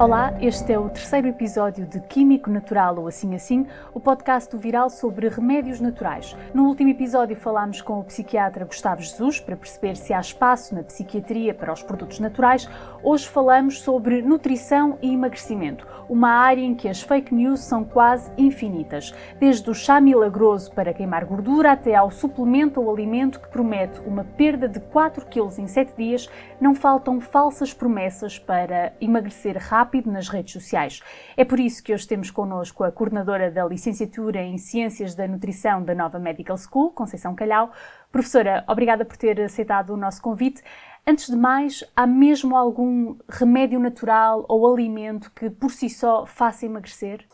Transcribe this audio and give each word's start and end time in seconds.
Olá, 0.00 0.32
este 0.40 0.72
é 0.72 0.78
o 0.78 0.88
terceiro 0.88 1.28
episódio 1.28 1.84
de 1.84 2.00
Químico 2.00 2.48
Natural 2.48 2.96
ou 2.98 3.06
Assim 3.06 3.34
Assim, 3.34 3.66
o 3.92 4.00
podcast 4.00 4.50
do 4.50 4.56
Viral 4.56 4.88
sobre 4.88 5.28
remédios 5.28 5.78
naturais. 5.78 6.34
No 6.54 6.64
último 6.64 6.88
episódio 6.88 7.36
falámos 7.36 7.82
com 7.82 8.00
o 8.00 8.04
psiquiatra 8.04 8.64
Gustavo 8.64 9.02
Jesus 9.02 9.40
para 9.40 9.58
perceber 9.58 9.98
se 9.98 10.14
há 10.14 10.18
espaço 10.18 10.74
na 10.74 10.82
psiquiatria 10.82 11.52
para 11.52 11.70
os 11.70 11.82
produtos 11.82 12.18
naturais. 12.18 12.66
Hoje 13.02 13.28
falamos 13.28 13.82
sobre 13.82 14.22
nutrição 14.22 14.96
e 15.02 15.12
emagrecimento, 15.12 15.86
uma 16.08 16.30
área 16.30 16.62
em 16.62 16.74
que 16.74 16.88
as 16.88 17.02
fake 17.02 17.34
news 17.34 17.60
são 17.60 17.84
quase 17.84 18.30
infinitas, 18.38 19.12
desde 19.38 19.68
o 19.68 19.74
chá 19.74 20.00
milagroso 20.00 20.72
para 20.72 20.94
queimar 20.94 21.26
gordura 21.26 21.72
até 21.72 21.94
ao 21.94 22.10
suplemento 22.10 22.80
ou 22.80 22.90
alimento 22.90 23.38
que 23.38 23.50
promete 23.50 24.00
uma 24.06 24.24
perda 24.24 24.66
de 24.66 24.80
4 24.80 25.26
kg 25.26 25.60
em 25.60 25.66
7 25.66 25.94
dias, 25.94 26.26
não 26.58 26.74
faltam 26.74 27.20
falsas 27.20 27.74
promessas 27.74 28.38
para 28.38 28.94
emagrecer 28.98 29.58
rápido 29.58 29.89
rápido 29.90 30.10
nas 30.10 30.28
redes 30.28 30.52
sociais. 30.52 31.02
É 31.36 31.44
por 31.44 31.58
isso 31.58 31.82
que 31.82 31.92
hoje 31.92 32.06
temos 32.06 32.30
connosco 32.30 32.84
a 32.84 32.92
coordenadora 32.92 33.50
da 33.50 33.66
Licenciatura 33.66 34.40
em 34.40 34.56
Ciências 34.56 35.16
da 35.16 35.26
Nutrição 35.26 35.82
da 35.82 35.96
Nova 35.96 36.20
Medical 36.20 36.56
School, 36.56 36.92
Conceição 36.92 37.34
Calhau. 37.34 37.72
Professora, 38.12 38.64
obrigada 38.68 39.04
por 39.04 39.16
ter 39.16 39.40
aceitado 39.40 39.90
o 39.90 39.96
nosso 39.96 40.22
convite. 40.22 40.62
Antes 41.04 41.28
de 41.28 41.36
mais, 41.36 41.82
há 41.96 42.06
mesmo 42.06 42.56
algum 42.56 43.16
remédio 43.28 43.80
natural 43.80 44.44
ou 44.48 44.72
alimento 44.72 45.32
que 45.32 45.50
por 45.50 45.72
si 45.72 45.90
só 45.90 46.24
faça 46.24 46.66
emagrecer? 46.66 47.26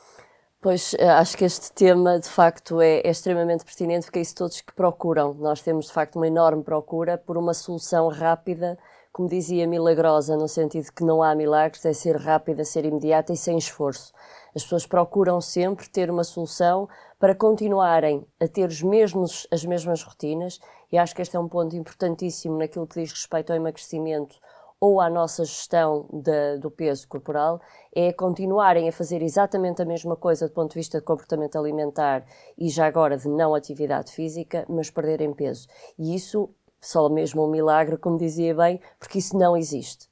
Pois, 0.62 0.95
eh, 0.98 1.09
acho 1.10 1.37
que 1.37 1.45
este 1.45 1.73
tema 1.73 2.18
de 2.18 2.29
facto 2.29 2.80
é, 2.80 3.01
é, 3.01 3.10
extremamente 3.10 3.65
pertinente 3.65 4.07
porque 4.07 4.18
é 4.18 4.23
isso 4.23 4.34
todos 4.34 4.62
que 4.62 4.73
procuram. 4.73 5.34
Nós 5.34 5.60
temos 5.60 5.87
de 5.87 5.93
facto 5.93 6.16
uma 6.16 6.27
enorme 6.27 6.62
procura 6.62 7.18
por 7.18 7.37
uma 7.37 7.52
solução 7.52 8.09
rápida 8.09 8.79
como 9.16 9.30
dizia, 9.30 9.66
milagrosa, 9.66 10.37
no 10.37 10.47
sentido 10.47 10.93
que 10.93 11.02
não 11.02 11.23
há 11.23 11.34
milagres, 11.34 11.87
é 11.87 11.95
ser 11.95 12.16
rápida, 12.16 12.66
ser 12.66 12.85
imediata 12.85 13.32
e 13.32 13.37
sem 13.37 13.57
esforço. 13.57 14.13
As 14.54 14.63
pessoas 14.63 14.87
procuram 14.87 15.40
sempre 15.40 15.88
ter 15.88 16.10
uma 16.10 16.23
solução 16.23 16.87
para 17.18 17.35
continuarem 17.35 18.27
a 18.38 18.46
ter 18.46 18.68
os 18.68 18.82
mesmos, 18.82 19.46
as 19.51 19.65
mesmas 19.65 20.02
rotinas, 20.02 20.60
e 20.93 20.99
acho 20.99 21.15
que 21.15 21.23
este 21.23 21.35
é 21.35 21.40
um 21.40 21.49
ponto 21.49 21.74
importantíssimo 21.74 22.59
naquilo 22.59 22.87
que 22.87 23.01
diz 23.01 23.10
respeito 23.10 23.55
ao 23.55 23.57
emagrecimento 23.57 24.37
ou 24.79 25.01
à 25.01 25.09
nossa 25.09 25.46
gestão 25.46 26.07
de, 26.12 26.59
do 26.59 26.71
peso 26.71 27.09
corporal, 27.09 27.59
é 27.95 28.12
continuarem 28.12 28.87
a 28.87 28.93
fazer 28.93 29.23
exatamente 29.23 29.80
a 29.80 29.87
mesma 29.87 30.15
coisa 30.15 30.46
do 30.46 30.52
ponto 30.52 30.73
de 30.73 30.79
vista 30.80 30.99
de 30.99 31.07
comportamento 31.07 31.57
alimentar 31.57 32.23
e 32.59 32.68
já 32.68 32.87
agora 32.87 33.16
de 33.16 33.30
não 33.30 33.55
atividade 33.55 34.12
física, 34.12 34.66
mas 34.68 34.90
perderem 34.90 35.33
peso. 35.33 35.66
E 35.99 36.15
isso 36.15 36.51
só 36.80 37.09
mesmo 37.09 37.46
um 37.46 37.51
milagre, 37.51 37.96
como 37.96 38.19
dizia 38.19 38.55
bem, 38.55 38.80
porque 38.99 39.19
isso 39.19 39.37
não 39.37 39.57
existe. 39.57 40.09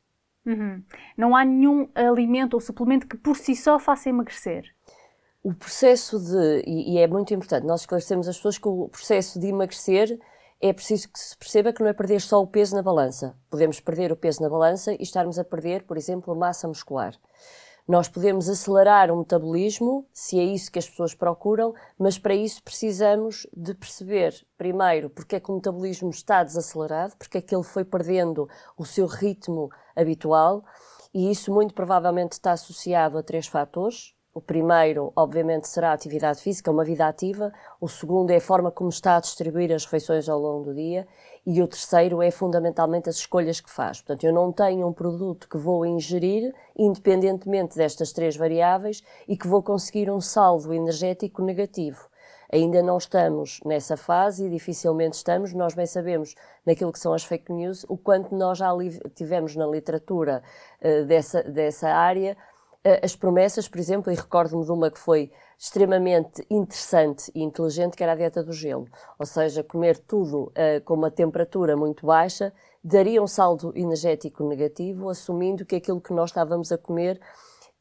Uhum. 0.47 0.83
Não 1.17 1.35
há 1.35 1.45
nenhum 1.45 1.89
alimento 1.95 2.55
ou 2.55 2.61
suplemento 2.61 3.07
que 3.07 3.17
por 3.17 3.37
si 3.37 3.57
só 3.57 3.79
faça 3.79 4.09
emagrecer. 4.09 4.65
O 5.43 5.55
processo 5.55 6.19
de, 6.19 6.63
e, 6.67 6.95
e 6.95 6.99
é 6.99 7.07
muito 7.07 7.35
importante, 7.35 7.67
nós 7.67 7.83
esclarecemos 7.83 8.29
as 8.29 8.37
pessoas 8.37 8.59
que 8.59 8.69
o 8.69 8.89
processo 8.89 9.39
de 9.39 9.49
emagrecer 9.49 10.19
é 10.61 10.73
preciso 10.73 11.11
que 11.11 11.19
se 11.19 11.37
perceba 11.37 11.73
que 11.73 11.83
não 11.83 11.91
é 11.91 11.93
perder 11.93 12.21
só 12.21 12.41
o 12.41 12.47
peso 12.47 12.75
na 12.75 12.83
balança. 12.83 13.37
Podemos 13.51 13.81
perder 13.81 14.11
o 14.11 14.17
peso 14.17 14.43
na 14.43 14.49
balança 14.49 14.95
e 14.95 15.03
estarmos 15.03 15.39
a 15.39 15.45
perder, 15.45 15.83
por 15.83 15.97
exemplo, 15.99 16.35
massa 16.35 16.67
muscular. 16.67 17.15
Nós 17.87 18.09
podemos 18.09 18.49
acelerar 18.49 19.11
o 19.11 19.19
metabolismo, 19.19 20.09
se 20.11 20.39
é 20.39 20.43
isso 20.43 20.73
que 20.73 20.79
as 20.79 20.89
pessoas 20.89 21.15
procuram, 21.15 21.75
mas 21.99 22.19
para 22.19 22.35
isso 22.35 22.63
precisamos 22.63 23.47
de 23.55 23.75
perceber, 23.75 24.35
primeiro, 24.57 25.11
porque 25.11 25.37
é 25.37 25.41
que 25.41 25.51
o 25.51 25.55
metabolismo 25.55 26.09
está 26.09 26.43
desacelerado, 26.43 27.15
porque 27.19 27.37
é 27.37 27.43
que 27.43 27.55
ele 27.55 27.63
foi 27.63 27.85
perdendo 27.85 28.49
o 28.79 28.87
seu 28.87 29.05
ritmo 29.05 29.69
habitual, 29.95 30.65
e 31.13 31.31
isso 31.31 31.53
muito 31.53 31.75
provavelmente 31.75 32.33
está 32.33 32.53
associado 32.53 33.19
a 33.19 33.23
três 33.23 33.47
fatores. 33.47 34.15
O 34.35 34.41
primeiro, 34.41 35.13
obviamente, 35.15 35.69
será 35.69 35.91
a 35.91 35.93
atividade 35.93 36.41
física, 36.41 36.69
uma 36.69 36.85
vida 36.85 37.07
ativa. 37.07 37.53
O 37.81 37.89
segundo 37.89 38.33
é 38.33 38.37
a 38.39 38.41
forma 38.41 38.69
como 38.69 38.91
está 38.91 39.17
a 39.17 39.21
distribuir 39.21 39.73
as 39.73 39.85
refeições 39.85 40.29
ao 40.29 40.41
longo 40.41 40.65
do 40.65 40.75
dia 40.75 41.07
e 41.47 41.63
o 41.63 41.69
terceiro 41.69 42.21
é 42.21 42.33
fundamentalmente 42.33 43.09
as 43.09 43.15
escolhas 43.15 43.61
que 43.61 43.71
faz. 43.71 44.01
Portanto, 44.01 44.25
eu 44.25 44.33
não 44.33 44.51
tenho 44.51 44.89
um 44.89 44.93
produto 44.93 45.49
que 45.49 45.57
vou 45.57 45.87
ingerir 45.87 46.53
independentemente 46.77 47.77
destas 47.77 48.13
três 48.13 48.37
variáveis 48.37 49.05
e 49.29 49.37
que 49.37 49.47
vou 49.47 49.63
conseguir 49.63 50.11
um 50.11 50.21
saldo 50.21 50.75
energético 50.75 51.41
negativo. 51.41 52.09
Ainda 52.53 52.83
não 52.83 52.99
estamos 52.99 53.61
nessa 53.65 53.97
fase 53.97 54.47
e 54.47 54.51
dificilmente 54.51 55.17
estamos. 55.17 55.53
Nós 55.53 55.75
bem 55.75 55.87
sabemos, 55.87 56.35
naquilo 56.67 56.93
que 56.93 56.99
são 56.99 57.13
as 57.13 57.23
fake 57.25 57.53
news, 57.53 57.85
o 57.89 57.97
quanto 57.97 58.35
nós 58.35 58.59
já 58.59 58.71
tivemos 59.15 59.55
na 59.55 59.67
literatura 59.67 60.43
uh, 60.81 61.05
dessa, 61.05 61.43
dessa 61.45 61.89
área 61.89 62.37
as 63.03 63.17
promessas, 63.17 63.67
por 63.67 63.79
exemplo, 63.79 64.13
e 64.13 64.15
recordo-me 64.15 64.65
de 64.65 64.71
uma 64.71 64.91
que 64.91 64.99
foi 64.99 65.31
extremamente 65.59 66.45
interessante 66.51 67.33
e 67.35 67.43
inteligente, 67.43 67.97
que 67.97 68.03
era 68.03 68.13
a 68.13 68.17
dieta 68.17 68.43
do 68.43 68.53
gelo. 68.53 68.87
Ou 69.19 69.25
seja, 69.25 69.65
comer 69.65 69.97
tudo 69.99 70.53
uh, 70.53 70.83
com 70.85 70.95
uma 70.95 71.11
temperatura 71.11 71.77
muito 71.77 72.05
baixa 72.05 72.53
daria 72.83 73.23
um 73.23 73.27
saldo 73.27 73.73
energético 73.75 74.47
negativo, 74.47 75.09
assumindo 75.09 75.65
que 75.65 75.77
aquilo 75.77 76.01
que 76.01 76.13
nós 76.13 76.31
estávamos 76.31 76.71
a 76.71 76.77
comer 76.77 77.19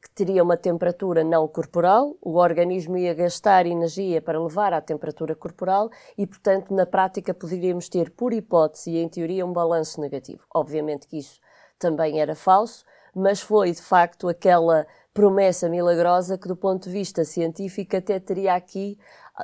que 0.02 0.10
teria 0.12 0.44
uma 0.44 0.58
temperatura 0.58 1.24
não 1.24 1.48
corporal, 1.48 2.18
o 2.22 2.36
organismo 2.36 2.98
ia 2.98 3.14
gastar 3.14 3.66
energia 3.66 4.22
para 4.22 4.42
levar 4.42 4.74
à 4.74 4.82
temperatura 4.82 5.34
corporal 5.34 5.90
e, 6.18 6.28
portanto, 6.28 6.74
na 6.74 6.86
prática 6.86 7.34
poderíamos 7.34 7.88
ter, 7.88 8.12
por 8.12 8.34
hipótese 8.34 8.92
e 8.92 8.98
em 8.98 9.08
teoria, 9.08 9.46
um 9.46 9.54
balanço 9.54 10.02
negativo. 10.02 10.46
Obviamente 10.54 11.08
que 11.08 11.18
isso 11.18 11.40
também 11.80 12.20
era 12.20 12.36
falso, 12.36 12.84
mas 13.16 13.42
foi 13.42 13.72
de 13.72 13.82
facto 13.82 14.28
aquela 14.28 14.86
promessa 15.14 15.70
milagrosa 15.70 16.38
que, 16.38 16.48
do 16.48 16.56
ponto 16.56 16.86
de 16.86 16.90
vista 16.90 17.24
científico, 17.24 17.96
até 17.96 18.20
teria 18.20 18.56
aqui, 18.56 18.98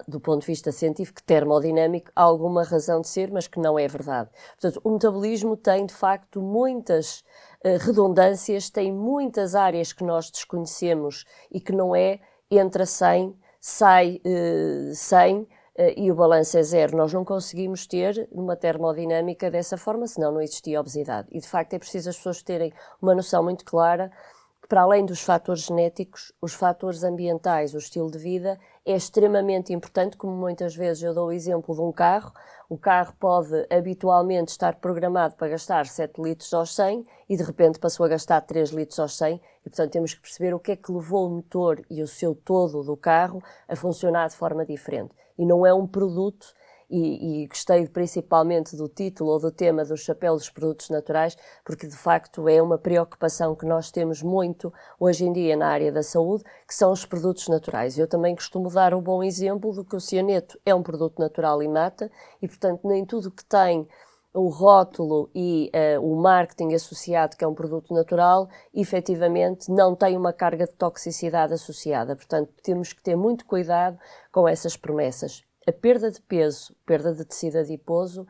do 0.08 0.20
ponto 0.20 0.42
de 0.42 0.48
vista 0.48 0.72
científico, 0.72 1.22
termodinâmico, 1.24 2.12
alguma 2.16 2.64
razão 2.64 3.02
de 3.02 3.08
ser, 3.08 3.32
mas 3.32 3.48
que 3.48 3.60
não 3.60 3.78
é 3.78 3.88
verdade. 3.88 4.30
Portanto, 4.60 4.82
o 4.84 4.92
metabolismo 4.92 5.56
tem, 5.56 5.86
de 5.86 5.94
facto, 5.94 6.42
muitas 6.42 7.20
uh, 7.64 7.78
redundâncias, 7.80 8.70
tem 8.70 8.92
muitas 8.92 9.56
áreas 9.56 9.94
que 9.94 10.04
nós 10.04 10.32
desconhecemos 10.32 11.26
e 11.52 11.60
que 11.60 11.72
não 11.72 11.96
é 11.96 12.20
entra 12.50 12.86
100, 12.86 13.36
sai 13.60 14.22
uh, 14.26 14.94
100 14.94 15.42
uh, 15.42 15.48
e 15.96 16.12
o 16.12 16.16
balanço 16.16 16.58
é 16.58 16.64
zero. 16.64 16.98
Nós 16.98 17.14
não 17.14 17.24
conseguimos 17.24 17.88
ter 17.88 18.28
uma 18.32 18.56
termodinâmica 18.56 19.50
dessa 19.50 19.78
forma, 19.78 20.08
senão 20.08 20.32
não 20.32 20.42
existia 20.42 20.80
obesidade. 20.80 21.28
E, 21.32 21.40
de 21.40 21.48
facto, 21.48 21.74
é 21.74 21.80
preciso 21.80 22.10
as 22.10 22.18
pessoas 22.18 22.44
terem 22.44 22.74
uma 23.02 23.16
noção 23.16 23.44
muito 23.44 23.64
clara 23.64 24.12
para 24.70 24.82
além 24.82 25.04
dos 25.04 25.22
fatores 25.22 25.64
genéticos, 25.64 26.32
os 26.40 26.54
fatores 26.54 27.04
ambientais, 27.04 27.74
o 27.74 27.80
estilo 27.80 28.12
de 28.12 28.20
vida, 28.20 28.60
é 28.86 28.96
extremamente 28.96 29.74
importante, 29.74 30.16
como 30.16 30.32
muitas 30.32 30.76
vezes 30.76 31.02
eu 31.02 31.12
dou 31.12 31.30
o 31.30 31.32
exemplo 31.32 31.74
de 31.74 31.82
um 31.82 31.92
carro. 31.92 32.32
O 32.70 32.78
carro 32.78 33.16
pode 33.20 33.66
habitualmente 33.68 34.52
estar 34.52 34.76
programado 34.76 35.34
para 35.36 35.48
gastar 35.48 35.88
7 35.88 36.22
litros 36.22 36.54
aos 36.54 36.76
100 36.76 37.04
e 37.28 37.36
de 37.36 37.42
repente 37.42 37.80
passou 37.80 38.06
a 38.06 38.10
gastar 38.10 38.42
3 38.42 38.70
litros 38.70 39.00
aos 39.00 39.18
100 39.18 39.42
e, 39.66 39.70
portanto, 39.70 39.92
temos 39.92 40.14
que 40.14 40.22
perceber 40.22 40.54
o 40.54 40.60
que 40.60 40.74
é 40.74 40.76
que 40.76 40.92
levou 40.92 41.26
o 41.26 41.32
motor 41.32 41.84
e 41.90 42.04
o 42.04 42.08
seu 42.08 42.36
todo 42.36 42.84
do 42.84 42.96
carro 42.96 43.42
a 43.68 43.76
funcionar 43.76 44.30
de 44.30 44.36
forma 44.36 44.64
diferente. 44.64 45.16
E 45.40 45.46
não 45.46 45.66
é 45.66 45.74
um 45.74 45.88
produto 45.88 46.54
e, 46.90 47.44
e, 47.44 47.48
gostei 47.48 47.88
principalmente 47.88 48.76
do 48.76 48.88
título 48.90 49.32
ou 49.32 49.40
do 49.40 49.52
tema 49.52 49.86
do 49.86 49.96
chapéu 49.96 50.34
dos 50.34 50.50
produtos 50.50 50.90
naturais, 50.90 51.38
porque 51.64 51.86
de 51.86 51.96
facto 51.96 52.50
é 52.50 52.60
uma 52.62 52.80
preocupação 52.80 53.56
que 53.56 53.66
nós 53.66 53.92
temos 53.92 54.24
muito 54.24 54.74
hoje 55.00 55.24
em 55.26 55.32
dia 55.32 55.56
na 55.56 55.68
área 55.68 55.92
da 55.92 56.02
saúde, 56.02 56.44
que 56.68 56.74
são 56.74 56.92
os 56.92 57.06
produtos 57.06 57.48
naturais. 57.48 57.98
Eu 57.98 58.08
também 58.08 58.36
costumo 58.36 58.70
dar 58.72 58.94
o 58.94 59.02
bom 59.02 59.22
exemplo 59.22 59.72
do 59.72 59.86
que 59.86 59.96
o 59.96 60.00
cianeto 60.00 60.60
é 60.66 60.74
um 60.74 60.82
produto 60.82 61.20
natural 61.20 61.62
e 61.62 61.68
mata, 61.68 62.12
e 62.42 62.48
portanto 62.48 62.88
nem 62.88 63.06
tudo 63.06 63.30
que 63.30 63.46
tem 63.46 63.88
o 64.34 64.48
rótulo 64.48 65.30
e 65.34 65.72
uh, 65.74 66.02
o 66.02 66.16
marketing 66.22 66.74
associado, 66.74 67.36
que 67.36 67.44
é 67.44 67.48
um 67.48 67.56
produto 67.56 67.94
natural, 67.94 68.48
efetivamente 68.74 69.72
não 69.72 69.96
tem 69.96 70.16
uma 70.16 70.32
carga 70.32 70.66
de 70.66 70.74
toxicidade 70.74 71.54
associada. 71.54 72.16
Portanto, 72.16 72.52
temos 72.64 72.94
que 72.94 73.02
ter 73.02 73.16
muito 73.16 73.46
cuidado 73.46 73.98
com 74.32 74.48
essas 74.48 74.78
promessas 74.78 75.44
a 75.70 75.72
perda 75.72 76.10
de 76.10 76.20
peso, 76.22 76.76
perda 76.86 77.14
de 77.14 77.24
tecido 77.24 77.60
adiposo, 77.60 78.26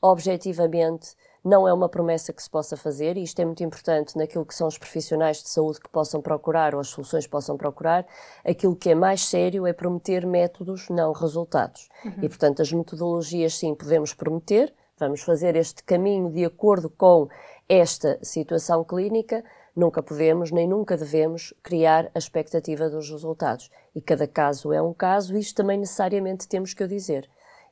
objetivamente 0.00 1.14
não 1.42 1.66
é 1.66 1.72
uma 1.72 1.88
promessa 1.88 2.32
que 2.32 2.42
se 2.42 2.50
possa 2.50 2.76
fazer, 2.76 3.16
e 3.16 3.22
isto 3.22 3.40
é 3.40 3.44
muito 3.44 3.64
importante 3.64 4.16
naquilo 4.16 4.44
que 4.44 4.54
são 4.54 4.68
os 4.68 4.78
profissionais 4.78 5.42
de 5.42 5.48
saúde 5.48 5.80
que 5.80 5.88
possam 5.88 6.20
procurar 6.20 6.74
ou 6.74 6.80
as 6.80 6.88
soluções 6.88 7.24
que 7.24 7.30
possam 7.30 7.56
procurar. 7.56 8.06
Aquilo 8.44 8.76
que 8.76 8.90
é 8.90 8.94
mais 8.94 9.24
sério 9.24 9.66
é 9.66 9.72
prometer 9.72 10.24
métodos, 10.24 10.88
não 10.88 11.12
resultados. 11.12 11.88
Uhum. 12.04 12.12
E, 12.22 12.28
portanto, 12.28 12.62
as 12.62 12.72
metodologias, 12.72 13.56
sim, 13.56 13.74
podemos 13.74 14.14
prometer, 14.14 14.72
vamos 15.04 15.22
fazer 15.22 15.56
este 15.56 15.82
caminho 15.82 16.30
de 16.30 16.44
acordo 16.44 16.88
com 16.88 17.28
esta 17.68 18.18
situação 18.22 18.84
clínica, 18.84 19.44
Nunca 19.74 20.02
podemos 20.02 20.50
nem 20.50 20.68
nunca 20.68 20.96
devemos 20.96 21.54
criar 21.62 22.10
a 22.14 22.18
expectativa 22.18 22.90
dos 22.90 23.10
resultados. 23.10 23.70
E 23.94 24.02
cada 24.02 24.26
caso 24.26 24.72
é 24.72 24.82
um 24.82 24.92
caso, 24.92 25.36
isto 25.36 25.56
também 25.56 25.78
necessariamente 25.78 26.46
temos 26.46 26.74
que 26.74 26.84
o 26.84 26.88
dizer. 26.88 27.28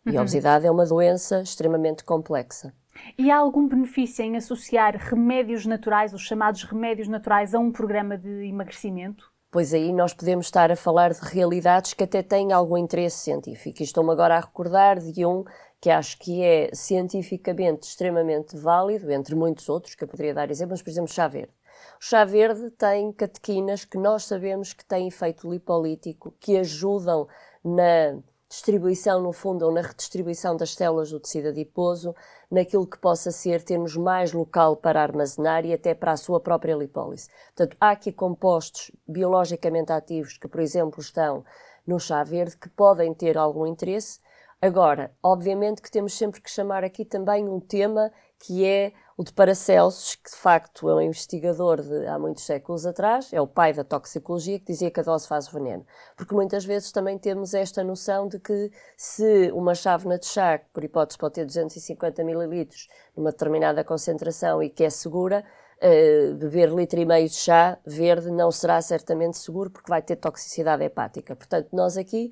E 0.07 0.11
a 0.11 0.13
uhum. 0.15 0.21
obesidade 0.21 0.67
é 0.67 0.71
uma 0.71 0.87
doença 0.87 1.43
extremamente 1.43 2.03
complexa. 2.03 2.73
E 3.19 3.31
há 3.31 3.37
algum 3.37 3.69
benefício 3.69 4.25
em 4.25 4.37
associar 4.37 4.97
remédios 4.97 5.67
naturais, 5.67 6.15
os 6.15 6.23
chamados 6.23 6.65
remédios 6.65 7.07
naturais, 7.07 7.55
a 7.55 7.59
um 7.59 7.71
programa 7.71 8.17
de 8.17 8.47
emagrecimento? 8.47 9.31
Pois 9.51 9.75
aí 9.75 9.93
nós 9.93 10.15
podemos 10.15 10.47
estar 10.47 10.71
a 10.71 10.77
falar 10.77 11.13
de 11.13 11.21
realidades 11.21 11.93
que 11.93 12.05
até 12.05 12.23
têm 12.23 12.53
algum 12.53 12.79
interesse 12.79 13.19
científico. 13.19 13.83
E 13.83 13.85
estou-me 13.85 14.11
agora 14.11 14.37
a 14.37 14.41
recordar 14.41 14.99
de 14.99 15.27
um 15.27 15.45
que 15.81 15.89
acho 15.89 16.19
que 16.19 16.43
é 16.43 16.71
cientificamente 16.75 17.87
extremamente 17.89 18.57
válido, 18.57 19.11
entre 19.11 19.35
muitos 19.35 19.69
outros, 19.69 19.95
que 19.95 20.05
eu 20.05 20.09
poderia 20.09 20.35
dar 20.35 20.51
exemplos, 20.51 20.83
por 20.83 20.91
exemplo, 20.91 21.11
chá 21.11 21.27
verde. 21.27 21.53
O 21.99 22.05
chá 22.05 22.25
verde 22.25 22.71
tem 22.73 23.11
catequinas 23.13 23.85
que 23.85 23.97
nós 23.97 24.25
sabemos 24.25 24.73
que 24.73 24.85
têm 24.85 25.09
efeito 25.09 25.51
lipolítico, 25.51 26.35
que 26.39 26.59
ajudam 26.59 27.27
na 27.65 28.21
distribuição, 28.51 29.23
no 29.23 29.33
fundo, 29.33 29.65
ou 29.65 29.73
na 29.73 29.81
redistribuição 29.81 30.57
das 30.57 30.75
células 30.75 31.11
do 31.11 31.21
tecido 31.21 31.49
adiposo, 31.49 32.15
naquilo 32.51 32.87
que 32.87 32.99
possa 32.99 33.31
ser 33.31 33.63
termos 33.63 33.97
mais 33.97 34.33
local 34.33 34.77
para 34.77 35.01
armazenar 35.01 35.65
e 35.65 35.73
até 35.73 35.95
para 35.95 36.13
a 36.13 36.17
sua 36.17 36.41
própria 36.41 36.75
lipólise. 36.75 37.29
Portanto, 37.55 37.77
há 37.81 37.91
aqui 37.91 38.11
compostos 38.11 38.91
biologicamente 39.07 39.93
ativos 39.93 40.37
que, 40.37 40.49
por 40.49 40.61
exemplo, 40.61 41.01
estão 41.01 41.45
no 41.87 42.01
chá 42.01 42.25
verde 42.25 42.57
que 42.57 42.69
podem 42.69 43.15
ter 43.15 43.39
algum 43.39 43.67
interesse. 43.67 44.19
Agora, 44.63 45.11
obviamente 45.23 45.81
que 45.81 45.91
temos 45.91 46.13
sempre 46.13 46.41
que 46.41 46.51
chamar 46.51 46.85
aqui 46.85 47.03
também 47.03 47.49
um 47.49 47.59
tema 47.59 48.13
que 48.39 48.67
é 48.67 48.93
o 49.17 49.25
de 49.25 49.33
Paracelsus, 49.33 50.17
que 50.17 50.31
de 50.31 50.37
facto 50.37 50.89
é 50.89 50.95
um 50.95 51.01
investigador 51.01 51.81
de 51.81 52.07
há 52.07 52.19
muitos 52.19 52.45
séculos 52.45 52.85
atrás, 52.85 53.33
é 53.33 53.41
o 53.41 53.47
pai 53.47 53.73
da 53.73 53.85
toxicologia, 53.85 54.59
que 54.59 54.67
dizia 54.67 54.91
que 54.91 55.01
a 55.01 55.03
dose 55.03 55.27
faz 55.27 55.49
veneno. 55.49 55.87
Porque 56.15 56.35
muitas 56.35 56.65
vezes 56.65 56.93
também 56.93 57.19
temos 57.19 57.55
esta 57.55 57.83
noção 57.83 58.29
de 58.29 58.39
que 58.39 58.71
se 58.97 59.51
uma 59.53 59.75
chávena 59.75 60.19
de 60.19 60.27
chá, 60.27 60.59
que 60.59 60.67
por 60.73 60.85
hipótese 60.85 61.19
pode 61.19 61.35
ter 61.35 61.47
250 61.47 62.21
ml 62.23 62.69
numa 63.17 63.31
determinada 63.31 63.83
concentração 63.83 64.63
e 64.63 64.69
que 64.69 64.85
é 64.85 64.91
segura, 64.91 65.43
uh, 65.83 66.35
beber 66.37 66.71
litro 66.71 67.01
e 67.01 67.07
meio 67.07 67.29
de 67.29 67.35
chá 67.35 67.79
verde 67.87 68.31
não 68.31 68.51
será 68.51 68.81
certamente 68.83 69.39
seguro 69.39 69.71
porque 69.71 69.91
vai 69.91 70.03
ter 70.03 70.17
toxicidade 70.17 70.83
hepática. 70.85 71.35
Portanto, 71.35 71.69
nós 71.73 71.97
aqui 71.97 72.31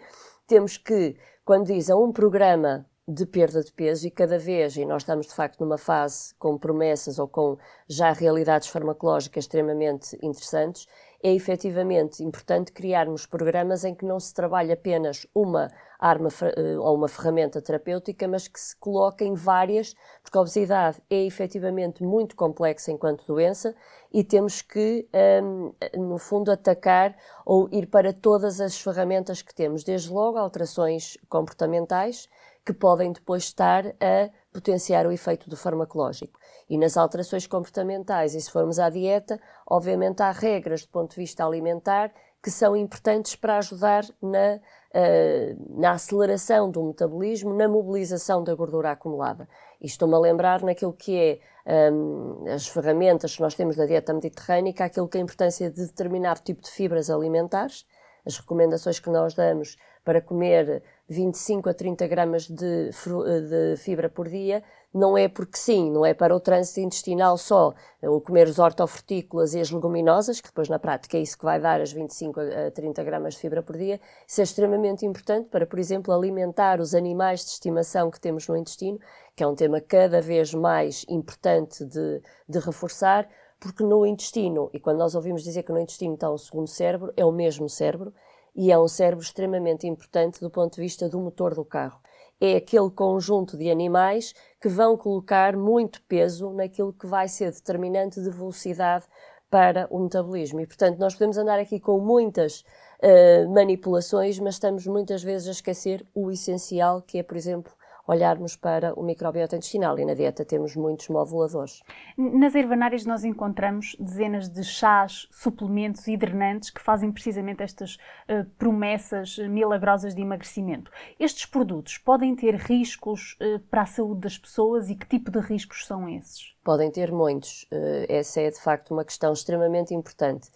temos 0.49 0.79
que, 0.79 1.15
quando 1.49 1.69
dizem 1.69 1.95
um 1.97 2.13
programa 2.13 2.85
de 3.09 3.25
perda 3.25 3.65
de 3.65 3.73
peso 3.73 4.07
e 4.07 4.11
cada 4.11 4.39
vez, 4.39 4.77
e 4.77 4.85
nós 4.85 5.01
estamos 5.01 5.29
de 5.29 5.35
facto 5.35 5.61
numa 5.61 5.79
fase 5.79 6.35
com 6.39 6.59
promessas 6.59 7.19
ou 7.19 7.27
com 7.27 7.57
já 7.89 8.13
realidades 8.13 8.69
farmacológicas 8.69 9.45
extremamente 9.45 10.15
interessantes, 10.23 10.87
é 11.23 11.33
efetivamente 11.33 12.23
importante 12.23 12.71
criarmos 12.71 13.25
programas 13.25 13.83
em 13.83 13.95
que 13.95 14.05
não 14.05 14.21
se 14.21 14.33
trabalhe 14.35 14.71
apenas 14.71 15.27
uma 15.35 15.69
arma 15.99 16.29
eh, 16.43 16.79
ou 16.79 16.95
uma 16.95 17.09
ferramenta 17.09 17.61
terapêutica, 17.61 18.29
mas 18.29 18.47
que 18.47 18.61
se 18.61 18.77
coloquem 18.77 19.35
várias, 19.35 19.95
porque 20.23 20.39
a 20.39 20.43
obesidade 20.43 21.03
é 21.11 21.25
efetivamente 21.25 22.05
muito 22.05 22.37
complexa 22.37 22.93
enquanto 22.93 23.27
doença 23.27 23.75
e 24.13 24.23
temos 24.23 24.63
que, 24.63 25.09
um, 25.43 25.73
no 25.97 26.19
fundo, 26.19 26.53
atacar 26.53 27.17
ou 27.45 27.69
ir 27.73 27.87
para 27.87 28.13
todas 28.13 28.61
as 28.61 28.81
ferramentas 28.81 29.43
que 29.43 29.55
temos, 29.55 29.83
desde 29.83 30.13
logo 30.13 30.39
alterações 30.39 31.19
comportamentais, 31.29 32.29
que 32.65 32.73
podem 32.73 33.13
depois 33.13 33.45
estar 33.45 33.87
a 33.87 34.31
potenciar 34.53 35.07
o 35.07 35.13
efeito 35.13 35.49
do 35.49 35.57
farmacológico. 35.57 36.39
E 36.69 36.77
nas 36.77 36.97
alterações 36.97 37.47
comportamentais, 37.47 38.35
e 38.35 38.41
se 38.41 38.51
formos 38.51 38.79
à 38.79 38.91
dieta, 38.91 39.41
obviamente 39.67 40.23
há 40.23 40.31
regras 40.31 40.83
do 40.83 40.89
ponto 40.89 41.11
de 41.11 41.17
vista 41.17 41.45
alimentar 41.45 42.13
que 42.43 42.51
são 42.51 42.77
importantes 42.77 43.35
para 43.35 43.59
ajudar 43.59 44.05
na, 44.23 44.57
uh, 44.57 45.81
na 45.81 45.93
aceleração 45.93 46.71
do 46.71 46.83
metabolismo, 46.85 47.53
na 47.55 47.69
mobilização 47.69 48.45
da 48.45 48.55
gordura 48.55 48.93
acumulada. 48.93 49.49
E 49.81 49.87
estou-me 49.87 50.15
a 50.15 50.19
lembrar 50.19 50.63
naquilo 50.63 50.93
que 50.93 51.41
é 51.67 51.91
um, 51.93 52.45
as 52.53 52.69
ferramentas 52.69 53.35
que 53.35 53.43
nós 53.43 53.55
temos 53.55 53.77
da 53.77 53.87
dieta 53.87 54.15
mediterrânica, 54.15 54.85
aquilo 54.85 55.09
que 55.09 55.19
é 55.19 55.21
a 55.21 55.25
importância 55.25 55.71
de 55.71 55.87
determinado 55.87 56.41
tipo 56.41 56.63
de 56.63 56.71
fibras 56.71 57.11
alimentares, 57.11 57.87
as 58.25 58.39
recomendações 58.39 58.99
que 58.99 59.11
nós 59.11 59.35
damos 59.35 59.77
para 60.05 60.21
comer 60.21 60.83
25 61.09 61.71
a 61.71 61.75
30 61.75 62.07
gramas 62.07 62.47
de, 62.47 62.91
de, 62.91 63.77
fibra 63.79 64.11
por 64.11 64.29
dia, 64.29 64.63
não 64.93 65.17
é 65.17 65.27
porque 65.27 65.57
sim, 65.57 65.91
não 65.91 66.05
é 66.05 66.13
para 66.13 66.37
o 66.37 66.41
trânsito 66.41 66.81
intestinal 66.81 67.39
só, 67.39 67.75
o 68.03 68.21
comer 68.21 68.47
os 68.47 68.59
hortofrutícolas 68.59 69.55
e 69.55 69.61
as 69.61 69.71
leguminosas, 69.71 70.41
que 70.41 70.49
depois 70.49 70.69
na 70.69 70.79
prática 70.79 71.17
é 71.17 71.21
isso 71.21 71.39
que 71.39 71.45
vai 71.45 71.59
dar 71.59 71.81
as 71.81 71.93
25 71.93 72.41
a 72.41 72.71
30 72.71 73.03
gramas 73.05 73.35
de 73.35 73.41
fibra 73.41 73.63
por 73.63 73.77
dia, 73.77 73.99
isso 74.27 74.41
é 74.41 74.45
extremamente 74.45 75.07
importante 75.07 75.49
para, 75.49 75.67
por 75.67 75.79
exemplo, 75.79 76.13
alimentar 76.13 76.81
os 76.81 76.95
animais 76.95 77.41
de 77.41 77.51
estimação 77.53 78.11
que 78.11 78.21
temos 78.21 78.47
no 78.47 78.57
intestino, 78.57 79.01
que 79.35 79.43
é 79.43 79.47
um 79.47 79.55
tema 79.55 79.81
cada 79.81 80.21
vez 80.21 80.53
mais 80.53 81.07
importante 81.09 81.85
de, 81.85 82.23
de 82.47 82.59
reforçar, 82.59 83.27
porque 83.59 83.83
no 83.83 84.07
intestino, 84.07 84.71
e 84.73 84.79
quando 84.79 84.99
nós 84.99 85.15
ouvimos 85.15 85.43
dizer 85.43 85.63
que 85.63 85.73
no 85.73 85.81
intestino 85.81 86.15
está 86.15 86.31
o 86.31 86.39
segundo 86.39 86.69
cérebro, 86.69 87.13
é 87.17 87.25
o 87.25 87.33
mesmo 87.33 87.69
cérebro, 87.69 88.13
e 88.59 88.73
é 88.73 88.79
um 88.79 88.89
cérebro 88.89 89.25
extremamente 89.25 89.87
importante 89.87 90.41
do 90.41 90.51
ponto 90.51 90.75
de 90.75 90.81
vista 90.81 91.09
do 91.09 91.21
motor 91.21 91.55
do 91.55 91.65
carro. 91.65 92.01
É 92.41 92.57
aquele 92.57 92.91
conjunto 92.91 93.57
de 93.57 93.71
animais 93.71 94.35
que 94.61 94.69
vão 94.69 94.97
colocar 94.97 95.57
muito 95.57 96.03
peso 96.09 96.53
naquilo 96.53 96.93
que 96.93 97.07
vai 97.07 97.29
ser 97.29 97.53
determinante 97.53 98.21
de 98.21 98.29
velocidade 98.29 99.05
para 99.49 99.87
o 99.91 100.01
metabolismo. 100.01 100.61
E, 100.61 100.67
portanto, 100.67 100.99
nós 100.99 101.15
podemos 101.15 101.39
andar 101.39 101.61
aqui 101.61 101.79
com 101.79 102.01
muitas 102.01 102.65
uh, 103.01 103.49
manipulações, 103.49 104.41
mas 104.41 104.55
estamos 104.55 104.85
muitas 104.89 105.23
vezes 105.23 105.47
a 105.47 105.53
esquecer 105.53 106.05
o 106.13 106.29
essencial, 106.29 107.01
que 107.01 107.17
é, 107.17 107.23
por 107.23 107.37
exemplo, 107.37 107.73
olharmos 108.09 108.57
para 108.57 108.99
o 108.99 109.03
microbiota 109.03 109.55
intestinal 109.55 109.99
e 109.99 110.05
na 110.05 110.15
dieta 110.15 110.43
temos 110.43 110.75
muitos 110.75 111.09
moduladores. 111.11 111.83
Nas 112.17 112.55
ervanárias 112.55 113.05
nós 113.05 113.23
encontramos 113.23 113.95
dezenas 114.01 114.49
de 114.49 114.65
chás, 114.65 115.29
suplementos 115.31 116.09
e 116.09 116.17
drenantes 116.17 116.71
que 116.71 116.81
fazem 116.81 117.13
precisamente 117.13 117.63
estas 117.63 117.97
uh, 117.97 118.47
promessas 118.59 119.37
milagrosas 119.37 120.15
de 120.15 120.23
emagrecimento. 120.23 120.91
Estes 121.21 121.45
produtos 121.45 121.99
podem 121.99 122.35
ter 122.35 122.55
riscos 122.55 123.37
uh, 123.43 123.61
para 123.71 123.83
a 123.83 123.87
saúde 123.87 124.23
das 124.23 124.39
pessoas 124.39 124.89
e 124.89 124.95
que 124.95 125.07
tipo 125.07 125.31
de 125.31 125.41
riscos 125.41 125.85
são 125.87 126.09
esses? 126.09 126.57
Podem 126.65 126.91
ter 126.91 127.13
muitos. 127.13 127.65
Uh, 127.65 128.07
essa 128.09 128.41
é 128.41 128.51
de 128.51 128.59
facto 128.59 128.93
uma 128.93 129.05
questão 129.05 129.35
extremamente 129.35 129.93
importante. 129.93 130.49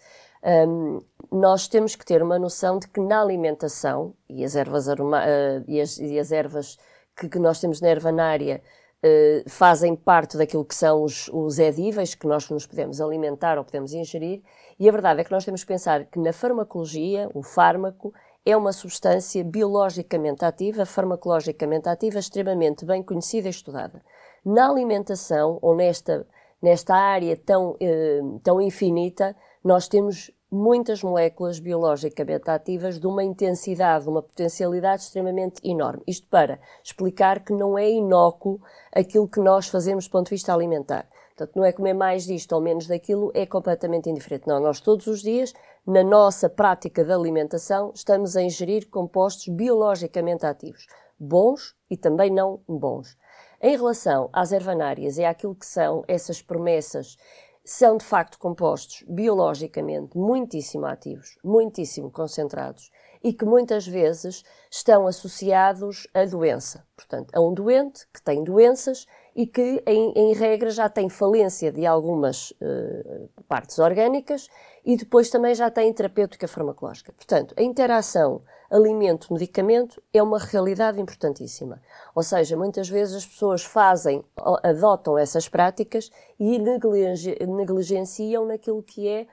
Um, 0.43 0.99
nós 1.31 1.67
temos 1.67 1.95
que 1.95 2.05
ter 2.05 2.21
uma 2.21 2.37
noção 2.37 2.77
de 2.77 2.87
que 2.87 2.99
na 2.99 3.21
alimentação, 3.21 4.13
e 4.27 4.43
as 4.43 4.55
ervas, 4.55 4.89
aroma, 4.89 5.21
uh, 5.21 5.63
e, 5.67 5.79
as, 5.79 5.97
e 5.99 6.19
as 6.19 6.31
ervas 6.31 6.77
que, 7.15 7.29
que 7.29 7.39
nós 7.39 7.59
temos 7.59 7.81
na 7.81 7.89
ervanária 7.89 8.61
uh, 9.03 9.49
fazem 9.49 9.95
parte 9.95 10.37
daquilo 10.37 10.65
que 10.65 10.75
são 10.75 11.03
os, 11.03 11.29
os 11.29 11.59
edíveis 11.59 12.15
que 12.15 12.27
nós 12.27 12.49
nos 12.49 12.65
podemos 12.65 12.99
alimentar 13.01 13.57
ou 13.57 13.63
podemos 13.63 13.93
ingerir, 13.93 14.41
e 14.79 14.89
a 14.89 14.91
verdade 14.91 15.21
é 15.21 15.23
que 15.23 15.31
nós 15.31 15.45
temos 15.45 15.61
que 15.61 15.67
pensar 15.67 16.05
que 16.05 16.19
na 16.19 16.33
farmacologia, 16.33 17.29
o 17.33 17.43
fármaco 17.43 18.13
é 18.45 18.55
uma 18.57 18.73
substância 18.73 19.43
biologicamente 19.43 20.43
ativa, 20.43 20.85
farmacologicamente 20.85 21.87
ativa, 21.87 22.19
extremamente 22.19 22.85
bem 22.85 23.01
conhecida 23.01 23.47
e 23.47 23.51
estudada. 23.51 24.01
Na 24.45 24.69
alimentação, 24.69 25.57
ou 25.61 25.75
nesta, 25.75 26.27
nesta 26.61 26.93
área 26.93 27.37
tão, 27.37 27.77
eh, 27.79 28.19
tão 28.43 28.59
infinita, 28.59 29.35
nós 29.63 29.87
temos 29.87 30.29
muitas 30.53 31.01
moléculas 31.01 31.59
biologicamente 31.59 32.49
ativas 32.49 32.99
de 32.99 33.07
uma 33.07 33.23
intensidade, 33.23 34.07
uma 34.07 34.21
potencialidade 34.21 35.03
extremamente 35.03 35.59
enorme. 35.67 36.03
Isto 36.07 36.27
para 36.27 36.59
explicar 36.83 37.43
que 37.43 37.51
não 37.51 37.77
é 37.77 37.89
inócuo 37.89 38.61
aquilo 38.93 39.27
que 39.27 39.39
nós 39.39 39.67
fazemos 39.67 40.05
do 40.05 40.11
ponto 40.11 40.27
de 40.27 40.35
vista 40.35 40.53
alimentar. 40.53 41.07
Portanto, 41.35 41.55
não 41.55 41.65
é 41.65 41.71
comer 41.71 41.93
mais 41.93 42.25
disto 42.25 42.53
ou 42.53 42.61
menos 42.61 42.85
daquilo, 42.85 43.31
é 43.33 43.45
completamente 43.45 44.09
indiferente. 44.09 44.47
Não, 44.47 44.59
nós 44.59 44.79
todos 44.79 45.07
os 45.07 45.21
dias, 45.23 45.51
na 45.85 46.03
nossa 46.03 46.47
prática 46.47 47.03
de 47.03 47.11
alimentação, 47.11 47.91
estamos 47.95 48.37
a 48.37 48.41
ingerir 48.43 48.87
compostos 48.89 49.47
biologicamente 49.47 50.45
ativos, 50.45 50.85
bons 51.19 51.75
e 51.89 51.97
também 51.97 52.29
não 52.29 52.61
bons. 52.67 53.17
Em 53.59 53.75
relação 53.75 54.29
às 54.31 54.51
ervanárias 54.51 55.17
e 55.17 55.25
àquilo 55.25 55.55
que 55.55 55.65
são 55.65 56.03
essas 56.07 56.41
promessas 56.41 57.17
são 57.65 57.97
de 57.97 58.03
facto 58.03 58.37
compostos 58.37 59.03
biologicamente 59.07 60.17
muitíssimo 60.17 60.85
ativos, 60.85 61.37
muitíssimo 61.43 62.11
concentrados 62.11 62.91
e 63.23 63.31
que 63.31 63.45
muitas 63.45 63.87
vezes 63.87 64.43
estão 64.69 65.07
associados 65.07 66.07
à 66.13 66.25
doença. 66.25 66.85
Portanto, 66.95 67.33
a 67.33 67.39
um 67.39 67.53
doente 67.53 68.05
que 68.13 68.21
tem 68.21 68.43
doenças 68.43 69.05
e 69.35 69.47
que, 69.47 69.83
em, 69.85 70.11
em 70.15 70.33
regra, 70.33 70.69
já 70.69 70.87
tem 70.87 71.09
falência 71.09 71.71
de 71.71 71.85
algumas 71.85 72.51
uh, 72.51 73.29
partes 73.47 73.79
orgânicas 73.79 74.47
e 74.85 74.95
depois 74.95 75.29
também 75.29 75.55
já 75.55 75.71
tem 75.71 75.91
terapêutica 75.91 76.47
farmacológica. 76.47 77.11
Portanto, 77.13 77.53
a 77.57 77.63
interação 77.63 78.41
alimento-medicamento 78.69 80.01
é 80.11 80.21
uma 80.21 80.39
realidade 80.39 80.99
importantíssima. 80.99 81.79
Ou 82.15 82.23
seja, 82.23 82.57
muitas 82.57 82.89
vezes 82.89 83.15
as 83.15 83.25
pessoas 83.25 83.63
fazem, 83.63 84.23
adotam 84.63 85.17
essas 85.17 85.47
práticas 85.47 86.09
e 86.39 86.57
negligenciam 86.57 88.45
naquilo 88.47 88.81
que 88.81 89.07
é 89.07 89.27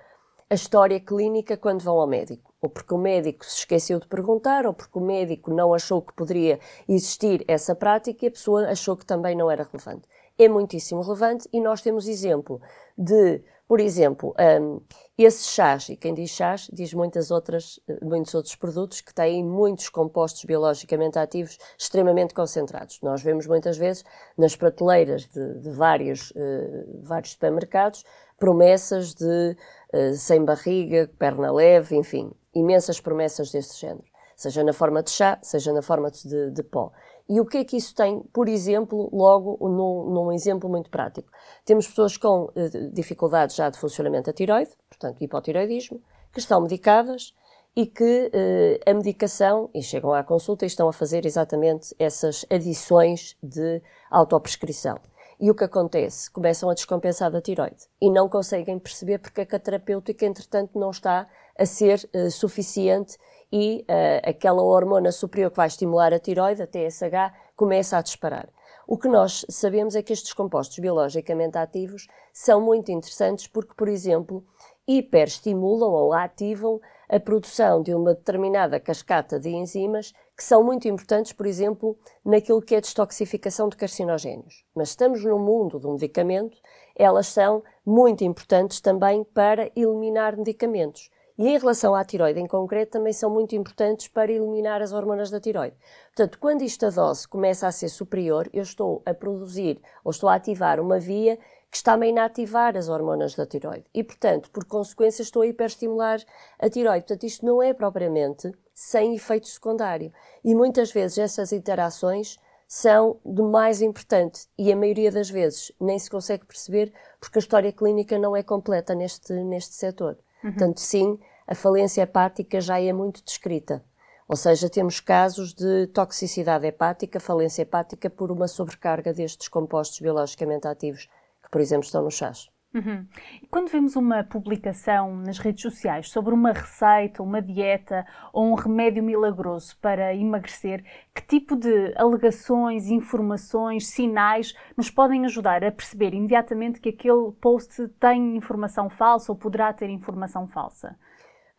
a 0.51 0.55
história 0.55 0.99
clínica 0.99 1.57
quando 1.57 1.83
vão 1.83 2.01
ao 2.01 2.09
médico. 2.09 2.53
Ou 2.61 2.69
porque 2.69 2.93
o 2.93 2.99
médico 2.99 3.45
se 3.45 3.59
esqueceu 3.59 4.01
de 4.01 4.09
perguntar, 4.09 4.67
ou 4.67 4.75
porque 4.75 4.99
o 4.99 5.01
médico 5.01 5.55
não 5.55 5.73
achou 5.73 6.03
que 6.03 6.13
poderia 6.13 6.59
existir 6.89 7.45
essa 7.47 7.75
prática 7.75 8.25
e 8.25 8.29
a 8.29 8.33
pessoa 8.33 8.69
achou 8.69 8.97
que 8.97 9.07
também 9.07 9.37
não 9.37 9.49
era 9.51 9.63
relevante. 9.63 10.09
é 10.37 10.49
muitíssimo 10.49 11.03
relevante 11.03 11.49
e 11.53 11.61
nós 11.61 11.83
temos 11.83 12.09
exemplo 12.09 12.61
de, 12.99 13.43
por 13.71 13.79
exemplo, 13.79 14.35
um, 14.61 14.81
esse 15.17 15.47
chás, 15.47 15.89
e 15.91 15.97
quem 15.97 16.13
diz 16.13 16.31
chás 16.31 16.69
diz 16.73 16.93
muitas 16.93 17.31
outras, 17.31 17.79
muitos 18.03 18.35
outros 18.35 18.57
produtos 18.57 19.01
que 19.01 19.15
têm 19.15 19.45
muitos 19.45 19.89
compostos 19.89 20.45
biologicamente 20.45 21.21
ativos 21.21 21.57
extremamente 21.79 22.35
concentrados. 22.35 22.99
Nós 23.01 23.23
vemos 23.23 23.47
muitas 23.47 23.79
vezes 23.79 24.03
nas 24.37 24.57
prateleiras 24.57 25.29
de, 25.29 25.61
de 25.61 25.71
vários, 25.71 26.33
uh, 26.33 27.01
vários 27.05 27.31
supermercados 27.31 28.05
promessas 28.41 29.15
de 29.15 29.57
uh, 29.95 30.15
sem 30.17 30.45
barriga, 30.45 31.09
perna 31.17 31.53
leve, 31.53 31.95
enfim, 31.95 32.33
imensas 32.53 32.99
promessas 32.99 33.53
desse 33.53 33.79
género, 33.79 34.10
seja 34.41 34.65
na 34.65 34.73
forma 34.73 35.03
de 35.03 35.11
chá, 35.11 35.39
seja 35.43 35.71
na 35.71 35.83
forma 35.83 36.11
de, 36.11 36.51
de 36.51 36.63
pó. 36.63 36.91
E 37.29 37.39
o 37.39 37.45
que 37.45 37.59
é 37.59 37.65
que 37.65 37.77
isso 37.77 37.95
tem, 37.95 38.23
por 38.33 38.49
exemplo, 38.49 39.11
logo 39.13 39.59
num, 39.61 40.11
num 40.11 40.33
exemplo 40.33 40.67
muito 40.67 40.89
prático? 40.89 41.31
Temos 41.63 41.87
pessoas 41.87 42.17
com 42.17 42.45
uh, 42.45 42.91
dificuldades 42.91 43.55
já 43.55 43.69
de 43.69 43.79
funcionamento 43.79 44.27
da 44.27 44.33
tiroide, 44.33 44.71
portanto 44.89 45.23
hipotiroidismo, 45.23 46.01
que 46.33 46.41
estão 46.41 46.59
medicadas 46.63 47.35
e 47.77 47.85
que 47.85 48.31
uh, 48.35 48.91
a 48.91 48.95
medicação, 48.95 49.69
e 49.75 49.83
chegam 49.83 50.15
à 50.15 50.25
consulta 50.25 50.65
e 50.65 50.69
estão 50.69 50.89
a 50.89 50.93
fazer 50.93 51.27
exatamente 51.27 51.95
essas 51.99 52.47
adições 52.49 53.37
de 53.43 53.83
autoprescrição. 54.11 54.99
E 55.39 55.51
o 55.51 55.55
que 55.55 55.65
acontece? 55.65 56.31
Começam 56.31 56.71
a 56.71 56.75
descompensar 56.75 57.31
da 57.31 57.43
tiroide 57.43 57.89
e 58.01 58.11
não 58.11 58.27
conseguem 58.27 58.79
perceber 58.79 59.19
porque 59.19 59.43
é 59.43 59.45
que 59.45 59.55
a 59.55 59.59
terapêutica, 59.59 60.25
entretanto, 60.25 60.79
não 60.79 60.91
está 60.91 61.29
a 61.59 61.67
ser 61.67 62.09
uh, 62.15 62.31
suficiente 62.31 63.19
e 63.53 63.85
uh, 63.89 64.29
aquela 64.29 64.63
hormona 64.63 65.11
superior 65.13 65.51
que 65.51 65.57
vai 65.57 65.67
estimular 65.67 66.13
a 66.13 66.19
tiroide, 66.19 66.63
a 66.63 66.67
TSH, 66.67 67.33
começa 67.57 67.97
a 67.97 68.03
disparar. 68.03 68.49
O 68.87 68.99
que 68.99 69.09
nós 69.09 69.45
sabemos 69.49 69.95
é 69.95 70.03
que 70.03 70.13
estes 70.13 70.33
compostos 70.33 70.79
biologicamente 70.79 71.57
ativos 71.57 72.09
são 72.33 72.61
muito 72.61 72.91
interessantes 72.91 73.47
porque, 73.47 73.75
por 73.75 73.89
exemplo, 73.89 74.45
hiperestimulam 74.87 75.93
ou 75.93 76.13
ativam 76.13 76.81
a 77.09 77.19
produção 77.21 77.83
de 77.83 77.95
uma 77.95 78.15
determinada 78.15 78.81
cascata 78.81 79.39
de 79.39 79.49
enzimas 79.49 80.13
que 80.37 80.45
são 80.45 80.65
muito 80.65 80.89
importantes, 80.89 81.33
por 81.33 81.47
exemplo, 81.47 81.99
naquilo 82.25 82.63
que 82.63 82.75
é 82.75 82.81
destoxificação 82.81 83.69
de 83.69 83.77
carcinogénios. 83.77 84.65
Mas 84.75 84.89
estamos 84.91 85.23
no 85.25 85.39
mundo 85.39 85.79
do 85.79 85.93
medicamento, 85.93 86.57
elas 86.97 87.27
são 87.27 87.63
muito 87.85 88.25
importantes 88.25 88.81
também 88.81 89.23
para 89.23 89.71
eliminar 89.77 90.37
medicamentos. 90.37 91.11
E 91.41 91.49
em 91.49 91.59
relação 91.59 91.95
à 91.95 92.05
tiroide 92.05 92.39
em 92.39 92.47
concreto, 92.47 92.93
também 92.93 93.15
são 93.15 93.31
muito 93.31 93.57
importantes 93.57 94.09
para 94.09 94.31
eliminar 94.31 94.83
as 94.83 94.93
hormonas 94.93 95.31
da 95.31 95.41
tiroide. 95.41 95.75
Portanto, 96.09 96.39
quando 96.39 96.61
esta 96.61 96.91
dose 96.91 97.27
começa 97.27 97.67
a 97.67 97.73
ser 97.73 97.89
superior, 97.89 98.47
eu 98.53 98.63
estou 98.63 99.03
a 99.07 99.15
produzir 99.15 99.81
ou 100.05 100.11
estou 100.11 100.29
a 100.29 100.35
ativar 100.35 100.79
uma 100.79 100.99
via 100.99 101.39
que 101.71 101.79
está 101.79 101.95
a 101.95 102.07
inativar 102.07 102.77
as 102.77 102.91
hormonas 102.91 103.35
da 103.35 103.47
tiroide. 103.47 103.87
E, 103.95 104.05
portanto, 104.05 104.51
por 104.51 104.67
consequência, 104.67 105.23
estou 105.23 105.41
a 105.41 105.47
hiperestimular 105.47 106.21
a 106.59 106.69
tiroide. 106.69 107.07
Portanto, 107.07 107.25
isto 107.25 107.47
não 107.47 107.63
é 107.63 107.73
propriamente 107.73 108.53
sem 108.75 109.15
efeito 109.15 109.49
secundário. 109.49 110.13
E 110.45 110.55
muitas 110.55 110.93
vezes 110.93 111.17
essas 111.17 111.53
interações 111.53 112.39
são 112.69 113.19
do 113.25 113.45
mais 113.45 113.81
importante 113.81 114.47
e 114.59 114.71
a 114.71 114.77
maioria 114.77 115.11
das 115.11 115.31
vezes 115.31 115.73
nem 115.81 115.99
se 115.99 116.11
consegue 116.11 116.45
perceber 116.45 116.93
porque 117.19 117.39
a 117.39 117.41
história 117.41 117.73
clínica 117.73 118.19
não 118.19 118.37
é 118.37 118.43
completa 118.43 118.95
neste, 118.95 119.33
neste 119.33 119.75
setor. 119.75 120.19
Uhum. 120.45 120.53
Portanto, 120.53 120.81
sim, 120.81 121.19
a 121.51 121.55
falência 121.55 122.03
hepática 122.03 122.61
já 122.61 122.81
é 122.81 122.93
muito 122.93 123.25
descrita. 123.25 123.85
Ou 124.29 124.37
seja, 124.37 124.71
temos 124.71 125.01
casos 125.01 125.53
de 125.53 125.89
toxicidade 125.89 126.65
hepática, 126.65 127.19
falência 127.19 127.63
hepática 127.63 128.09
por 128.09 128.31
uma 128.31 128.47
sobrecarga 128.47 129.13
destes 129.13 129.49
compostos 129.49 129.99
biologicamente 129.99 130.69
ativos 130.69 131.07
que, 131.43 131.51
por 131.51 131.61
exemplo, 131.61 131.85
estão 131.85 132.05
no 132.05 132.11
chás. 132.11 132.49
Uhum. 132.73 133.05
Quando 133.51 133.69
vemos 133.69 133.97
uma 133.97 134.23
publicação 134.23 135.17
nas 135.17 135.39
redes 135.39 135.61
sociais 135.61 136.09
sobre 136.09 136.33
uma 136.33 136.53
receita, 136.53 137.21
uma 137.21 137.43
dieta 137.43 138.07
ou 138.33 138.47
um 138.47 138.55
remédio 138.55 139.03
milagroso 139.03 139.77
para 139.79 140.15
emagrecer, 140.15 140.85
que 141.13 141.23
tipo 141.23 141.57
de 141.57 141.93
alegações, 141.97 142.87
informações, 142.87 143.89
sinais 143.89 144.55
nos 144.77 144.89
podem 144.89 145.25
ajudar 145.25 145.65
a 145.65 145.73
perceber 145.73 146.15
imediatamente 146.15 146.79
que 146.79 146.91
aquele 146.91 147.33
post 147.41 147.89
tem 147.99 148.37
informação 148.37 148.89
falsa 148.89 149.33
ou 149.33 149.37
poderá 149.37 149.73
ter 149.73 149.91
informação 149.91 150.47
falsa? 150.47 150.97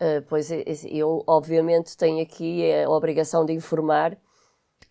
Uh, 0.02 0.20
pois 0.28 0.50
eu, 0.84 1.24
obviamente, 1.28 1.96
tenho 1.96 2.24
aqui 2.24 2.64
a 2.74 2.90
obrigação 2.90 3.46
de 3.46 3.54
informar 3.54 4.18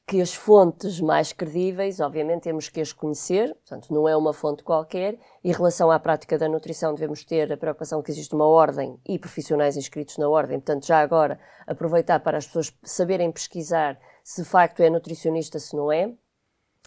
que 0.07 0.21
as 0.21 0.33
fontes 0.33 1.01
mais 1.01 1.33
credíveis, 1.33 1.99
obviamente, 1.99 2.43
temos 2.43 2.69
que 2.69 2.81
as 2.81 2.93
conhecer, 2.93 3.55
portanto, 3.55 3.93
não 3.93 4.09
é 4.09 4.17
uma 4.17 4.33
fonte 4.33 4.63
qualquer. 4.63 5.19
Em 5.43 5.53
relação 5.53 5.91
à 5.91 5.99
prática 5.99 6.39
da 6.39 6.49
nutrição, 6.49 6.95
devemos 6.95 7.25
ter 7.25 7.53
a 7.53 7.57
preocupação 7.57 8.01
que 8.03 8.11
existe 8.11 8.35
uma 8.35 8.47
ordem 8.47 9.01
e 9.09 9.19
profissionais 9.19 9.77
inscritos 9.77 10.17
na 10.17 10.29
ordem, 10.29 10.59
portanto, 10.59 10.87
já 10.87 11.01
agora 11.01 11.41
aproveitar 11.67 12.21
para 12.21 12.39
as 12.39 12.47
pessoas 12.47 12.73
saberem 12.83 13.33
pesquisar 13.33 14.01
se 14.25 14.43
de 14.43 14.49
facto 14.49 14.81
é 14.81 14.91
nutricionista, 14.91 15.59
se 15.59 15.77
não 15.77 15.91
é, 15.91 16.13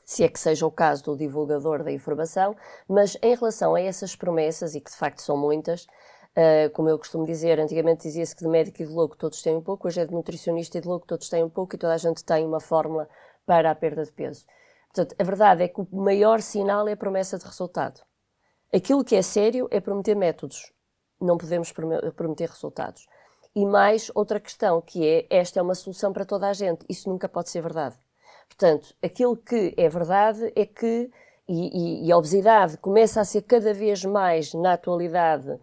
se 0.06 0.24
é 0.24 0.30
que 0.30 0.40
seja 0.40 0.66
o 0.66 0.72
caso 0.72 1.04
do 1.04 1.18
divulgador 1.18 1.84
da 1.84 1.92
informação, 1.92 2.56
mas 2.88 3.18
em 3.22 3.36
relação 3.36 3.76
a 3.76 3.82
essas 3.82 4.16
promessas, 4.16 4.76
e 4.76 4.82
que 4.82 4.92
de 4.92 4.98
facto 4.98 5.22
são 5.22 5.38
muitas, 5.38 5.88
Uh, 6.36 6.70
como 6.72 6.90
eu 6.90 6.98
costumo 6.98 7.26
dizer, 7.26 7.60
antigamente 7.60 8.04
dizia-se 8.04 8.36
que 8.36 8.44
de 8.44 8.50
médico 8.50 8.82
e 8.82 8.86
de 8.86 8.92
louco 8.92 9.16
todos 9.16 9.42
têm 9.42 9.56
um 9.56 9.62
pouco, 9.62 9.88
hoje 9.88 10.02
é 10.02 10.06
de 10.06 10.12
nutricionista 10.12 10.78
e 10.80 10.82
de 10.82 10.88
louco 10.88 11.06
todos 11.06 11.30
têm 11.30 11.44
um 11.44 11.50
pouco 11.50 11.76
e 11.76 11.78
toda 11.78 11.94
a 11.94 11.98
gente 11.98 12.24
tem 12.24 12.44
uma 12.44 12.60
fórmula 12.60 13.08
para 13.46 13.70
a 13.70 13.76
perda 13.76 14.04
de 14.04 14.12
peso. 14.12 14.46
Portanto, 14.94 15.16
a 15.20 15.24
verdade 15.24 15.64
é 15.64 15.68
que 15.68 15.80
o 15.80 15.88
maior 15.92 16.42
sinal 16.42 16.88
é 16.88 16.94
a 16.94 16.98
promessa 16.98 17.38
de 17.38 17.46
resultado. 17.46 18.02
Aquilo 18.74 19.04
que 19.04 19.16
é 19.16 19.22
sério 19.22 19.68
é 19.70 19.80
prometer 19.80 20.16
métodos, 20.16 20.74
não 21.22 21.38
podemos 21.38 21.72
prometer 21.72 22.50
resultados. 22.50 23.08
E 23.56 23.66
mais 23.66 24.12
outra 24.16 24.40
questão, 24.40 24.82
que 24.82 25.08
é 25.08 25.28
esta 25.30 25.60
é 25.60 25.64
uma 25.64 25.76
solução 25.76 26.12
para 26.12 26.26
toda 26.26 26.48
a 26.48 26.54
gente. 26.54 26.84
Isso 26.90 27.08
nunca 27.08 27.30
pode 27.30 27.50
ser 27.50 27.62
verdade. 27.62 27.96
Portanto, 28.48 28.96
aquilo 29.04 29.38
que 29.38 29.74
é 29.78 29.88
verdade 29.88 30.52
é 30.56 30.66
que, 30.66 31.12
e, 31.48 32.04
e, 32.04 32.08
e 32.08 32.12
a 32.12 32.18
obesidade 32.18 32.78
começa 32.78 33.22
a 33.22 33.26
ser 33.26 33.44
cada 33.44 33.74
vez 33.74 34.04
mais, 34.04 34.54
na 34.54 34.74
atualidade, 34.74 35.60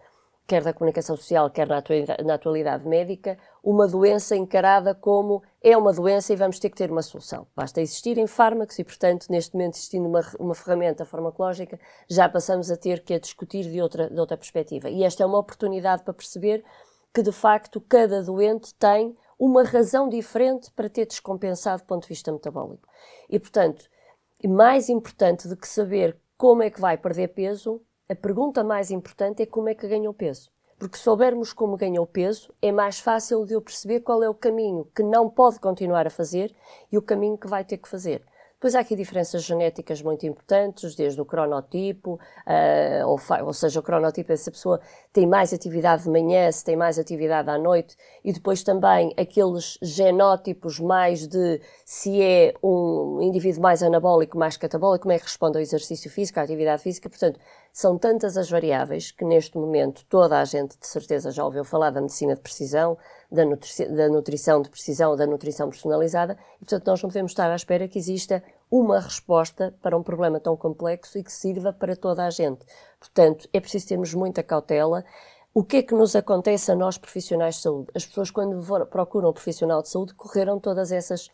quer 0.50 0.64
da 0.64 0.72
comunicação 0.72 1.16
social, 1.16 1.48
quer 1.48 1.68
na 1.68 1.78
atualidade, 1.78 2.24
na 2.24 2.34
atualidade, 2.34 2.88
médica, 2.88 3.38
uma 3.62 3.86
doença 3.86 4.34
encarada 4.34 4.92
como 4.96 5.44
é 5.62 5.76
uma 5.76 5.92
doença 5.92 6.32
e 6.32 6.36
vamos 6.36 6.58
ter 6.58 6.70
que 6.70 6.76
ter 6.76 6.90
uma 6.90 7.02
solução. 7.02 7.46
Basta 7.54 7.80
existirem 7.80 8.26
fármacos 8.26 8.76
e, 8.76 8.82
portanto, 8.82 9.28
neste 9.30 9.54
momento 9.54 9.74
existindo 9.74 10.08
uma, 10.08 10.20
uma 10.40 10.52
ferramenta 10.52 11.04
farmacológica, 11.04 11.78
já 12.08 12.28
passamos 12.28 12.68
a 12.68 12.76
ter 12.76 13.04
que 13.04 13.14
a 13.14 13.20
discutir 13.20 13.62
de 13.62 13.80
outra, 13.80 14.10
de 14.10 14.18
outra 14.18 14.36
perspectiva. 14.36 14.90
E 14.90 15.04
esta 15.04 15.22
é 15.22 15.26
uma 15.26 15.38
oportunidade 15.38 16.02
para 16.02 16.12
perceber 16.12 16.64
que, 17.14 17.22
de 17.22 17.30
facto, 17.30 17.80
cada 17.80 18.20
doente 18.20 18.74
tem 18.74 19.16
uma 19.38 19.62
razão 19.62 20.08
diferente 20.08 20.68
para 20.72 20.90
ter 20.90 21.06
descompensado 21.06 21.80
do 21.84 21.86
ponto 21.86 22.02
de 22.02 22.08
vista 22.08 22.32
metabólico. 22.32 22.88
E, 23.28 23.38
portanto, 23.38 23.84
mais 24.48 24.88
importante 24.88 25.46
do 25.46 25.56
que 25.56 25.68
saber 25.68 26.18
como 26.36 26.64
é 26.64 26.70
que 26.70 26.80
vai 26.80 26.98
perder 26.98 27.28
peso, 27.28 27.80
a 28.10 28.14
pergunta 28.16 28.64
mais 28.64 28.90
importante 28.90 29.40
é 29.40 29.46
como 29.46 29.68
é 29.68 29.74
que 29.74 29.86
ganhou 29.86 30.12
peso. 30.12 30.50
Porque 30.76 30.98
soubermos 30.98 31.52
como 31.52 31.76
ganhou 31.76 32.04
peso, 32.04 32.52
é 32.60 32.72
mais 32.72 32.98
fácil 32.98 33.46
de 33.46 33.52
eu 33.52 33.60
perceber 33.60 34.00
qual 34.00 34.20
é 34.20 34.28
o 34.28 34.34
caminho 34.34 34.88
que 34.92 35.04
não 35.04 35.30
pode 35.30 35.60
continuar 35.60 36.08
a 36.08 36.10
fazer 36.10 36.52
e 36.90 36.98
o 36.98 37.02
caminho 37.02 37.38
que 37.38 37.46
vai 37.46 37.64
ter 37.64 37.78
que 37.78 37.88
fazer. 37.88 38.24
Depois 38.60 38.74
há 38.74 38.80
aqui 38.80 38.94
diferenças 38.94 39.42
genéticas 39.42 40.02
muito 40.02 40.26
importantes, 40.26 40.94
desde 40.94 41.18
o 41.18 41.24
cronotipo, 41.24 42.20
uh, 42.46 43.06
ou, 43.06 43.18
ou, 43.46 43.54
seja, 43.54 43.80
o 43.80 43.82
cronotipo 43.82 44.30
é 44.30 44.36
se 44.36 44.50
a 44.50 44.52
pessoa 44.52 44.80
tem 45.14 45.26
mais 45.26 45.54
atividade 45.54 46.02
de 46.02 46.10
manhã, 46.10 46.52
se 46.52 46.62
tem 46.62 46.76
mais 46.76 46.98
atividade 46.98 47.48
à 47.48 47.56
noite, 47.56 47.96
e 48.22 48.34
depois 48.34 48.62
também 48.62 49.14
aqueles 49.16 49.78
genótipos 49.80 50.78
mais 50.78 51.26
de 51.26 51.58
se 51.86 52.20
é 52.20 52.52
um 52.62 53.22
indivíduo 53.22 53.62
mais 53.62 53.82
anabólico, 53.82 54.36
mais 54.36 54.58
catabólico, 54.58 55.04
como 55.04 55.12
é 55.12 55.18
que 55.18 55.24
responde 55.24 55.56
ao 55.56 55.62
exercício 55.62 56.10
físico, 56.10 56.38
à 56.38 56.42
atividade 56.42 56.82
física. 56.82 57.08
Portanto, 57.08 57.40
são 57.72 57.96
tantas 57.96 58.36
as 58.36 58.50
variáveis 58.50 59.10
que 59.10 59.24
neste 59.24 59.56
momento 59.56 60.04
toda 60.08 60.40
a 60.40 60.44
gente 60.44 60.78
de 60.78 60.86
certeza 60.86 61.30
já 61.30 61.44
ouviu 61.44 61.64
falar 61.64 61.90
da 61.90 62.00
medicina 62.00 62.34
de 62.34 62.40
precisão, 62.40 62.96
da, 63.30 63.44
nutri 63.44 63.88
da 63.88 64.08
nutrição 64.08 64.60
de 64.60 64.68
precisão, 64.68 65.16
da 65.16 65.26
nutrição 65.26 65.68
personalizada, 65.68 66.36
e 66.56 66.64
portanto 66.64 66.86
nós 66.86 67.02
não 67.02 67.10
podemos 67.10 67.32
estar 67.32 67.50
à 67.50 67.54
espera 67.54 67.88
que 67.88 67.98
exista 67.98 68.42
uma 68.70 69.00
resposta 69.00 69.74
para 69.82 69.96
um 69.96 70.02
problema 70.02 70.38
tão 70.38 70.56
complexo 70.56 71.18
e 71.18 71.24
que 71.24 71.32
sirva 71.32 71.72
para 71.72 71.96
toda 71.96 72.24
a 72.24 72.30
gente. 72.30 72.64
Portanto, 72.98 73.48
é 73.52 73.60
preciso 73.60 73.88
termos 73.88 74.14
muita 74.14 74.42
cautela. 74.42 75.04
O 75.52 75.64
que 75.64 75.78
é 75.78 75.82
que 75.82 75.94
nos 75.94 76.14
acontece 76.14 76.70
a 76.70 76.76
nós 76.76 76.96
profissionais 76.96 77.56
de 77.56 77.62
saúde? 77.62 77.88
As 77.94 78.06
pessoas, 78.06 78.30
quando 78.30 78.62
procuram 78.86 79.30
um 79.30 79.32
profissional 79.32 79.82
de 79.82 79.88
saúde, 79.88 80.14
correram 80.14 80.60
todas 80.60 80.92
essas 80.92 81.28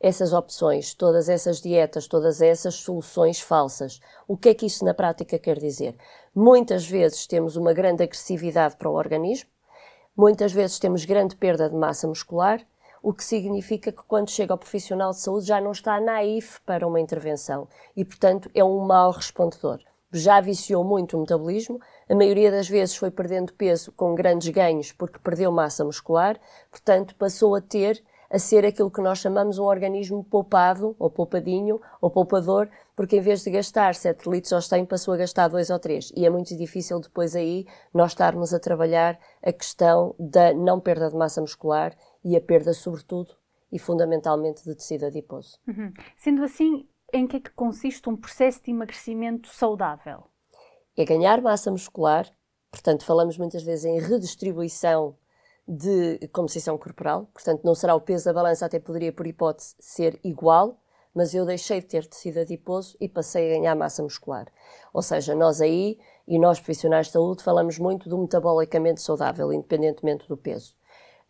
essas 0.00 0.32
opções, 0.32 0.94
todas 0.94 1.28
essas 1.28 1.60
dietas, 1.60 2.06
todas 2.06 2.40
essas 2.40 2.74
soluções 2.76 3.40
falsas. 3.40 4.00
O 4.26 4.36
que 4.36 4.50
é 4.50 4.54
que 4.54 4.66
isso 4.66 4.84
na 4.84 4.94
prática 4.94 5.38
quer 5.38 5.58
dizer? 5.58 5.96
Muitas 6.34 6.86
vezes 6.86 7.26
temos 7.26 7.56
uma 7.56 7.72
grande 7.72 8.02
agressividade 8.02 8.76
para 8.76 8.88
o 8.88 8.94
organismo, 8.94 9.50
muitas 10.16 10.52
vezes 10.52 10.78
temos 10.78 11.04
grande 11.04 11.34
perda 11.34 11.68
de 11.68 11.74
massa 11.74 12.06
muscular, 12.06 12.64
o 13.02 13.12
que 13.12 13.24
significa 13.24 13.92
que 13.92 14.02
quando 14.06 14.30
chega 14.30 14.52
ao 14.52 14.58
profissional 14.58 15.10
de 15.10 15.20
saúde 15.20 15.46
já 15.46 15.60
não 15.60 15.72
está 15.72 16.00
naif 16.00 16.60
para 16.66 16.86
uma 16.86 17.00
intervenção 17.00 17.68
e, 17.96 18.04
portanto, 18.04 18.50
é 18.54 18.62
um 18.62 18.80
mau 18.80 19.10
respondedor. 19.10 19.80
Já 20.10 20.40
viciou 20.40 20.82
muito 20.82 21.16
o 21.16 21.20
metabolismo, 21.20 21.80
a 22.08 22.14
maioria 22.14 22.50
das 22.50 22.68
vezes 22.68 22.96
foi 22.96 23.10
perdendo 23.10 23.52
peso 23.52 23.92
com 23.92 24.14
grandes 24.14 24.48
ganhos 24.48 24.90
porque 24.90 25.18
perdeu 25.18 25.52
massa 25.52 25.84
muscular, 25.84 26.40
portanto, 26.70 27.14
passou 27.14 27.54
a 27.54 27.60
ter 27.60 28.02
a 28.30 28.38
ser 28.38 28.64
aquilo 28.64 28.90
que 28.90 29.00
nós 29.00 29.18
chamamos 29.18 29.58
um 29.58 29.64
organismo 29.64 30.22
poupado, 30.22 30.94
ou 30.98 31.10
poupadinho, 31.10 31.80
ou 32.00 32.10
poupador, 32.10 32.68
porque 32.94 33.16
em 33.16 33.20
vez 33.20 33.42
de 33.42 33.50
gastar 33.50 33.94
7 33.94 34.28
litros 34.28 34.52
ao 34.52 34.60
100, 34.60 34.84
passou 34.84 35.14
a 35.14 35.16
gastar 35.16 35.48
2 35.48 35.70
ou 35.70 35.78
3. 35.78 36.12
E 36.14 36.26
é 36.26 36.30
muito 36.30 36.54
difícil 36.56 37.00
depois 37.00 37.34
aí 37.34 37.66
nós 37.92 38.12
estarmos 38.12 38.52
a 38.52 38.60
trabalhar 38.60 39.18
a 39.42 39.52
questão 39.52 40.14
da 40.18 40.52
não 40.52 40.78
perda 40.78 41.08
de 41.08 41.16
massa 41.16 41.40
muscular 41.40 41.96
e 42.22 42.36
a 42.36 42.40
perda, 42.40 42.74
sobretudo, 42.74 43.34
e 43.72 43.78
fundamentalmente, 43.78 44.64
de 44.64 44.74
tecido 44.74 45.06
adiposo. 45.06 45.58
Uhum. 45.66 45.92
Sendo 46.16 46.44
assim, 46.44 46.86
em 47.12 47.26
que 47.26 47.36
é 47.36 47.40
que 47.40 47.50
consiste 47.52 48.08
um 48.10 48.16
processo 48.16 48.62
de 48.62 48.70
emagrecimento 48.70 49.48
saudável? 49.48 50.24
É 50.96 51.04
ganhar 51.04 51.40
massa 51.40 51.70
muscular, 51.70 52.26
portanto, 52.70 53.04
falamos 53.04 53.38
muitas 53.38 53.62
vezes 53.62 53.84
em 53.86 54.00
redistribuição 54.00 55.16
de 55.68 56.26
composição 56.32 56.78
corporal, 56.78 57.28
portanto 57.32 57.62
não 57.62 57.74
será 57.74 57.94
o 57.94 58.00
peso 58.00 58.24
da 58.24 58.32
balança, 58.32 58.64
até 58.64 58.80
poderia 58.80 59.12
por 59.12 59.26
hipótese 59.26 59.74
ser 59.78 60.18
igual, 60.24 60.80
mas 61.14 61.34
eu 61.34 61.44
deixei 61.44 61.80
de 61.80 61.86
ter 61.86 62.06
tecido 62.06 62.38
adiposo 62.40 62.96
e 62.98 63.08
passei 63.08 63.50
a 63.50 63.58
ganhar 63.58 63.74
massa 63.74 64.02
muscular. 64.02 64.46
Ou 64.94 65.02
seja, 65.02 65.34
nós 65.34 65.60
aí, 65.60 65.98
e 66.26 66.38
nós 66.38 66.58
profissionais 66.58 67.06
de 67.06 67.12
saúde, 67.12 67.42
falamos 67.42 67.78
muito 67.78 68.08
do 68.08 68.16
metabolicamente 68.16 69.02
saudável, 69.02 69.52
independentemente 69.52 70.26
do 70.26 70.36
peso. 70.36 70.74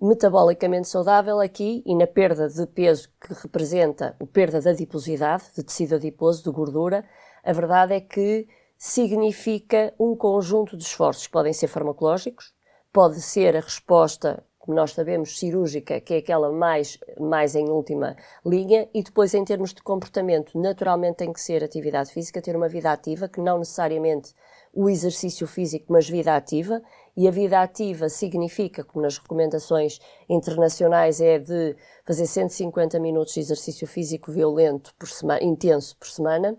Metabolicamente 0.01 0.87
saudável 0.87 1.41
aqui 1.41 1.83
e 1.85 1.97
na 1.97 2.07
perda 2.07 2.49
de 2.49 2.67
peso 2.67 3.09
que 3.21 3.35
representa 3.35 4.17
a 4.21 4.27
perda 4.27 4.61
da 4.61 4.71
adiposidade, 4.71 5.45
de 5.57 5.65
tecido 5.65 5.97
adiposo, 5.97 6.45
de 6.45 6.51
gordura, 6.51 7.05
a 7.43 7.53
verdade 7.53 7.95
é 7.95 8.01
que 8.01 8.47
significa 8.77 9.93
um 9.99 10.15
conjunto 10.15 10.77
de 10.77 10.85
esforços 10.85 11.27
que 11.27 11.33
podem 11.33 11.53
ser 11.53 11.67
farmacológicos, 11.67 12.55
pode 12.99 13.23
ser 13.23 13.57
a 13.57 13.61
resposta, 13.61 14.43
como 14.59 14.75
nós 14.75 14.91
sabemos, 14.91 15.39
cirúrgica, 15.39 16.01
que 16.01 16.15
é 16.15 16.17
aquela 16.17 16.51
mais, 16.51 16.99
mais 17.17 17.55
em 17.55 17.69
última 17.69 18.17
linha, 18.45 18.89
e 18.93 19.05
depois, 19.05 19.33
em 19.35 19.45
termos 19.45 19.73
de 19.73 19.81
comportamento, 19.81 20.59
naturalmente 20.59 21.19
tem 21.19 21.33
que 21.33 21.41
ser 21.41 21.63
atividade 21.63 22.11
física, 22.11 22.43
ter 22.43 22.57
uma 22.57 22.69
vida 22.69 22.91
ativa, 22.91 23.29
que 23.29 23.41
não 23.41 23.61
necessariamente 23.61 24.35
o 24.75 24.91
exercício 24.91 25.47
físico, 25.47 25.87
mas 25.89 26.09
vida 26.09 26.35
ativa. 26.35 26.83
E 27.17 27.29
a 27.29 27.31
vida 27.31 27.63
ativa 27.63 28.09
significa, 28.09 28.83
como 28.83 29.05
nas 29.05 29.17
recomendações 29.17 30.01
internacionais, 30.29 31.21
é 31.21 31.39
de 31.39 31.77
fazer 32.05 32.27
150 32.27 32.99
minutos 32.99 33.35
de 33.35 33.39
exercício 33.39 33.87
físico 33.87 34.33
violento 34.33 34.93
por 34.99 35.09
semana, 35.09 35.41
intenso 35.45 35.97
por 35.97 36.09
semana, 36.09 36.59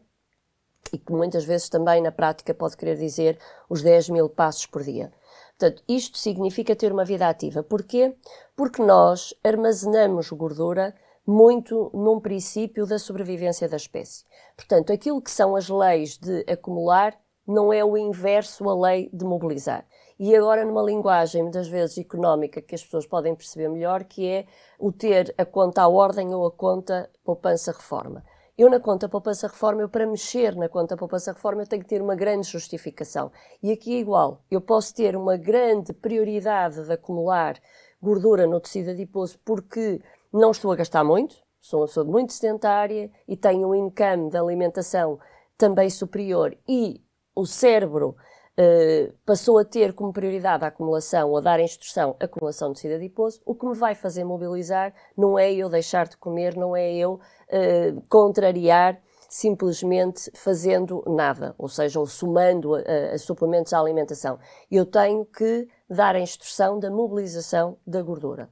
e 0.92 0.98
que 0.98 1.12
muitas 1.12 1.46
vezes 1.46 1.70
também 1.70 2.02
na 2.02 2.12
prática 2.12 2.54
pode 2.54 2.76
querer 2.76 2.98
dizer 2.98 3.38
os 3.70 3.82
10 3.82 4.10
mil 4.10 4.30
passos 4.30 4.66
por 4.66 4.84
dia. 4.84 5.12
Portanto, 5.58 5.84
isto 5.88 6.18
significa 6.18 6.76
ter 6.76 6.92
uma 6.92 7.04
vida 7.04 7.28
ativa. 7.28 7.62
Porquê? 7.62 8.16
Porque 8.56 8.82
nós 8.82 9.34
armazenamos 9.44 10.30
gordura 10.30 10.96
muito 11.28 11.92
num 11.94 12.20
princípio 12.20 12.88
da 12.88 12.98
sobrevivência 12.98 13.68
da 13.70 13.78
espécie. 13.78 14.26
Portanto, 14.56 14.92
aquilo 14.92 15.22
que 15.22 15.30
são 15.30 15.56
as 15.56 15.70
leis 15.70 16.18
de 16.18 16.44
acumular 16.52 17.14
não 17.46 17.74
é 17.74 17.84
o 17.84 17.98
inverso 17.98 18.70
à 18.70 18.76
lei 18.76 19.10
de 19.12 19.26
mobilizar. 19.26 19.86
E 20.20 20.36
agora, 20.36 20.66
numa 20.66 20.82
linguagem 20.82 21.44
muitas 21.44 21.68
vezes 21.68 21.98
económica 21.98 22.62
que 22.62 22.76
as 22.76 22.84
pessoas 22.84 23.06
podem 23.06 23.36
perceber 23.36 23.70
melhor, 23.70 24.04
que 24.04 24.28
é 24.28 24.46
o 24.78 24.92
ter 24.92 25.34
a 25.38 25.46
conta 25.46 25.82
à 25.82 25.88
ordem 25.88 26.34
ou 26.34 26.46
a 26.46 26.52
conta 26.52 27.10
poupança-reforma. 27.24 28.24
Eu, 28.60 28.70
na 28.70 28.78
conta 28.78 29.08
poupança-reforma, 29.08 29.84
eu 29.84 29.88
para 29.88 30.06
mexer 30.06 30.54
na 30.54 30.68
conta 30.68 30.98
poupança-reforma, 30.98 31.62
eu 31.62 31.66
tenho 31.66 31.82
que 31.82 31.88
ter 31.88 32.02
uma 32.02 32.14
grande 32.14 32.46
justificação. 32.46 33.32
E 33.64 33.72
aqui 33.72 33.96
é 33.96 34.00
igual. 34.00 34.44
Eu 34.52 34.60
posso 34.60 34.94
ter 34.94 35.16
uma 35.16 35.38
grande 35.38 35.94
prioridade 35.94 36.84
de 36.84 36.92
acumular 36.92 37.56
gordura 38.02 38.46
no 38.46 38.60
tecido 38.60 38.90
adiposo 38.90 39.40
porque 39.46 40.02
não 40.34 40.52
estou 40.52 40.74
a 40.74 40.76
gastar 40.76 41.06
muito, 41.06 41.38
sou 41.58 41.80
uma 41.80 41.88
pessoa 41.88 42.06
muito 42.06 42.34
sedentária 42.34 43.10
e 43.26 43.38
tenho 43.38 43.70
um 43.70 43.74
income 43.74 44.30
de 44.30 44.38
alimentação 44.38 45.18
também 45.58 45.90
superior 45.90 46.54
e 46.68 47.02
o 47.34 47.46
cérebro 47.46 48.18
uh, 48.60 49.14
passou 49.26 49.58
a 49.58 49.66
ter 49.66 49.94
como 49.94 50.12
prioridade 50.12 50.66
a 50.66 50.68
acumulação 50.68 51.30
ou 51.30 51.38
a 51.38 51.42
dar 51.42 51.60
instrução 51.60 52.16
a 52.20 52.26
acumulação 52.26 52.70
de 52.70 52.76
tecido 52.76 52.96
adiposo, 52.96 53.42
o 53.46 53.56
que 53.56 53.66
me 53.66 53.74
vai 53.74 53.96
fazer 53.96 54.24
mobilizar 54.24 54.94
não 55.18 55.40
é 55.40 55.52
eu 55.54 55.70
deixar 55.70 56.08
de 56.08 56.18
comer, 56.18 56.56
não 56.56 56.76
é 56.76 56.92
eu 56.94 57.14
uh, 57.14 58.02
contrariar 58.10 59.00
simplesmente 59.30 60.32
fazendo 60.34 61.04
nada, 61.06 61.54
ou 61.56 61.68
seja, 61.68 62.00
ou 62.00 62.08
somando 62.08 62.74
a, 62.74 62.80
a, 62.80 63.14
a, 63.14 63.18
suplementos 63.20 63.72
à 63.74 63.80
alimentação. 63.80 64.40
Eu 64.72 64.88
tenho 64.88 65.24
que 65.24 65.68
dar 65.88 66.16
a 66.16 66.20
instrução 66.20 66.80
da 66.80 66.90
mobilização 66.90 67.78
da 67.86 68.02
gordura. 68.02 68.50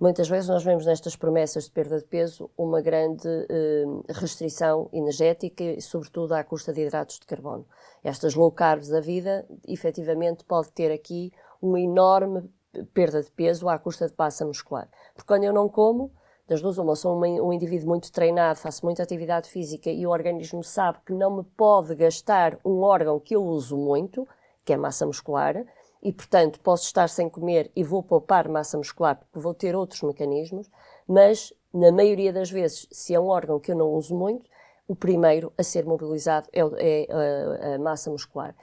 Muitas 0.00 0.28
vezes 0.28 0.48
nós 0.48 0.62
vemos 0.62 0.86
nestas 0.86 1.16
promessas 1.16 1.64
de 1.64 1.72
perda 1.72 1.98
de 1.98 2.04
peso 2.04 2.48
uma 2.56 2.80
grande 2.80 3.26
eh, 3.26 3.84
restrição 4.10 4.88
energética 4.92 5.64
e, 5.64 5.82
sobretudo, 5.82 6.34
à 6.34 6.44
custa 6.44 6.72
de 6.72 6.82
hidratos 6.82 7.18
de 7.18 7.26
carbono. 7.26 7.66
Estas 8.04 8.36
low 8.36 8.52
carbs 8.52 8.88
da 8.88 9.00
vida, 9.00 9.44
efetivamente, 9.66 10.44
pode 10.44 10.70
ter 10.70 10.92
aqui 10.92 11.32
uma 11.60 11.80
enorme 11.80 12.48
perda 12.94 13.20
de 13.20 13.30
peso 13.32 13.68
à 13.68 13.76
custa 13.76 14.06
de 14.06 14.14
massa 14.16 14.46
muscular. 14.46 14.88
Porque 15.14 15.26
quando 15.26 15.42
eu 15.42 15.52
não 15.52 15.68
como, 15.68 16.12
das 16.46 16.62
duas, 16.62 16.78
uma, 16.78 16.94
sou 16.94 17.18
um 17.20 17.52
indivíduo 17.52 17.88
muito 17.88 18.12
treinado, 18.12 18.60
faço 18.60 18.84
muita 18.84 19.02
atividade 19.02 19.50
física 19.50 19.90
e 19.90 20.06
o 20.06 20.10
organismo 20.10 20.62
sabe 20.62 20.98
que 21.04 21.12
não 21.12 21.38
me 21.38 21.42
pode 21.42 21.96
gastar 21.96 22.56
um 22.64 22.82
órgão 22.82 23.18
que 23.18 23.34
eu 23.34 23.42
uso 23.42 23.76
muito, 23.76 24.28
que 24.64 24.72
é 24.72 24.76
a 24.76 24.78
massa 24.78 25.04
muscular, 25.04 25.56
e 26.02 26.12
portanto 26.12 26.60
posso 26.60 26.84
estar 26.84 27.08
sem 27.08 27.28
comer 27.28 27.70
e 27.74 27.82
vou 27.82 28.02
poupar 28.02 28.48
massa 28.48 28.76
muscular 28.76 29.16
porque 29.16 29.38
vou 29.38 29.54
ter 29.54 29.74
outros 29.74 30.02
mecanismos, 30.02 30.70
mas 31.06 31.52
na 31.72 31.92
maioria 31.92 32.32
das 32.32 32.50
vezes, 32.50 32.86
se 32.90 33.14
é 33.14 33.20
um 33.20 33.26
órgão 33.26 33.60
que 33.60 33.70
eu 33.70 33.76
não 33.76 33.92
uso 33.92 34.14
muito, 34.14 34.48
o 34.86 34.96
primeiro 34.96 35.52
a 35.58 35.62
ser 35.62 35.84
mobilizado 35.84 36.48
é, 36.52 36.60
é 36.60 37.06
a, 37.12 37.74
a 37.74 37.78
massa 37.78 38.10
muscular. 38.10 38.54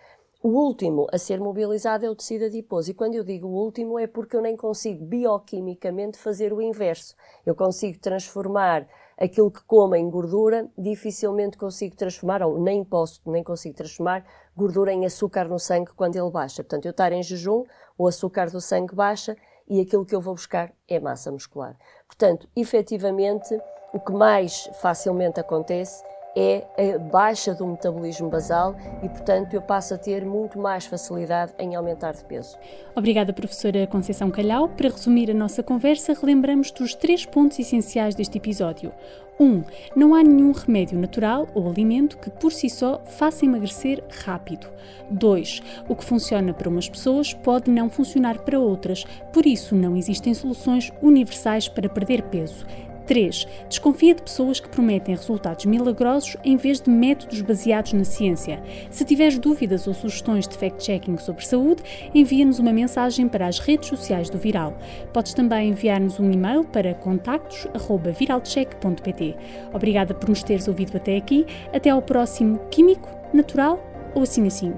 O 0.41 0.50
último 0.50 1.08
a 1.12 1.17
ser 1.17 1.39
mobilizado 1.39 2.06
é 2.06 2.10
o 2.10 2.15
tecido 2.15 2.45
adiposo. 2.45 2.91
E 2.91 2.93
quando 2.93 3.15
eu 3.15 3.24
digo 3.24 3.48
o 3.48 3.63
último 3.63 3.98
é 3.98 4.06
porque 4.06 4.36
eu 4.36 4.41
nem 4.41 4.56
consigo 4.56 5.04
bioquimicamente 5.04 6.19
fazer 6.19 6.54
o 6.54 6.62
inverso. 6.62 7.15
Eu 7.43 7.56
consigo 7.56 7.98
transformar 8.00 8.88
aquilo 9.17 9.49
que 9.49 9.63
como 9.63 9.95
em 9.95 10.10
gordura, 10.10 10.69
dificilmente 10.78 11.58
consigo 11.58 11.95
transformar, 11.95 12.41
ou 12.41 12.60
nem 12.60 12.84
posso, 12.84 13.21
nem 13.25 13.43
consigo 13.43 13.75
transformar 13.75 14.25
gordura 14.56 14.91
em 14.91 15.06
açúcar 15.06 15.47
no 15.47 15.60
sangue 15.60 15.91
quando 15.95 16.15
ele 16.15 16.30
baixa. 16.30 16.63
Portanto, 16.63 16.86
eu 16.86 16.91
estar 16.91 17.12
em 17.12 17.23
jejum, 17.23 17.63
o 17.97 18.08
açúcar 18.08 18.49
do 18.49 18.62
sangue 18.62 18.95
baixa 18.95 19.36
e 19.67 19.82
aquilo 19.82 20.06
que 20.06 20.15
eu 20.15 20.21
vou 20.21 20.34
buscar 20.34 20.71
é 20.88 20.99
massa 20.99 21.32
muscular. 21.32 21.78
Portanto, 22.08 22.47
efetivamente, 22.56 23.60
o 23.93 23.99
que 23.99 24.12
mais 24.12 24.69
facilmente 24.82 25.39
acontece 25.39 26.04
é 26.36 26.65
a 26.78 27.00
baixa 27.00 27.54
do 27.54 27.65
metabolismo 27.65 28.30
basal 28.30 28.76
e, 29.02 29.08
portanto, 29.08 29.54
eu 29.54 29.62
passo 29.62 29.93
a 29.93 29.98
ter 29.98 30.26
muito 30.26 30.60
mais 30.60 30.86
facilidade 30.86 31.54
em 31.58 31.76
aumentar 31.76 32.13
de 32.13 32.24
peso. 32.26 32.58
Obrigada, 32.95 33.32
professora 33.32 33.88
Conceição 33.88 34.30
Calhau. 34.30 34.67
Para 34.69 34.89
resumir 34.89 35.32
a 35.32 35.34
nossa 35.34 35.63
conversa, 35.63 36.13
relembramos 36.13 36.71
dos 36.71 36.93
três 36.93 37.26
pontos 37.26 37.58
essenciais 37.60 38.15
deste 38.15 38.38
episódio. 38.38 38.91
1. 39.39 39.45
Um, 39.45 39.63
não 39.95 40.15
há 40.15 40.24
nenhum 40.24 40.52
remédio 40.52 40.98
natural 40.98 41.48
ou 41.54 41.69
alimento 41.69 42.17
que 42.17 42.30
por 42.30 42.52
si 42.52 42.69
só 42.69 43.02
faça 43.06 43.45
emagrecer 43.45 44.04
rápido. 44.24 44.67
2. 45.10 45.62
O 45.89 45.95
que 45.95 46.06
funciona 46.06 46.54
para 46.54 46.69
umas 46.69 46.89
pessoas 46.89 47.34
pode 47.34 47.69
não 47.69 47.89
funcionar 47.89 48.39
para 48.39 48.60
outras, 48.60 49.04
por 49.34 49.45
isso 49.45 49.76
não 49.76 49.95
existem 49.95 50.34
soluções 50.34 50.91
universais 51.02 51.67
para 51.67 51.89
perder 51.89 52.24
peso. 52.24 52.65
3. 53.06 53.48
Desconfia 53.70 54.15
de 54.15 54.24
pessoas 54.24 54.60
que 54.60 54.70
prometem 54.70 55.15
resultados 55.15 55.65
milagrosos 55.65 56.36
em 56.44 56.58
vez 56.58 56.82
de 56.82 56.89
métodos 56.89 57.41
baseados 57.41 57.94
na 57.94 58.04
ciência. 58.04 58.62
Se 58.89 59.06
tiveres 59.06 59.38
dúvidas 59.39 59.88
ou 59.88 59.94
sugestões 59.94 60.46
de 60.48 60.58
fact-checking 60.58 61.18
sobre 61.18 61.46
saúde, 61.46 61.84
envia-nos 62.13 62.60
uma 62.60 62.74
mensagem 62.74 63.28
para 63.28 63.48
as 63.48 63.60
redes 63.60 63.89
sociais 63.89 64.30
do 64.30 64.38
Viral. 64.38 64.78
Podes 65.13 65.34
também 65.34 65.70
enviar-nos 65.70 66.20
um 66.20 66.32
e-mail 66.32 66.63
para 66.63 66.94
contactos.viralcheck.pt. 66.94 69.36
Obrigada 69.74 70.13
por 70.13 70.30
nos 70.30 70.44
teres 70.44 70.68
ouvido 70.68 70.98
até 70.98 71.18
aqui. 71.18 71.46
Até 71.74 71.89
ao 71.89 72.02
próximo 72.02 72.60
Químico, 72.70 73.10
Natural 73.34 73.82
ou 74.13 74.24
Assim 74.24 74.48
Assim. 74.48 74.74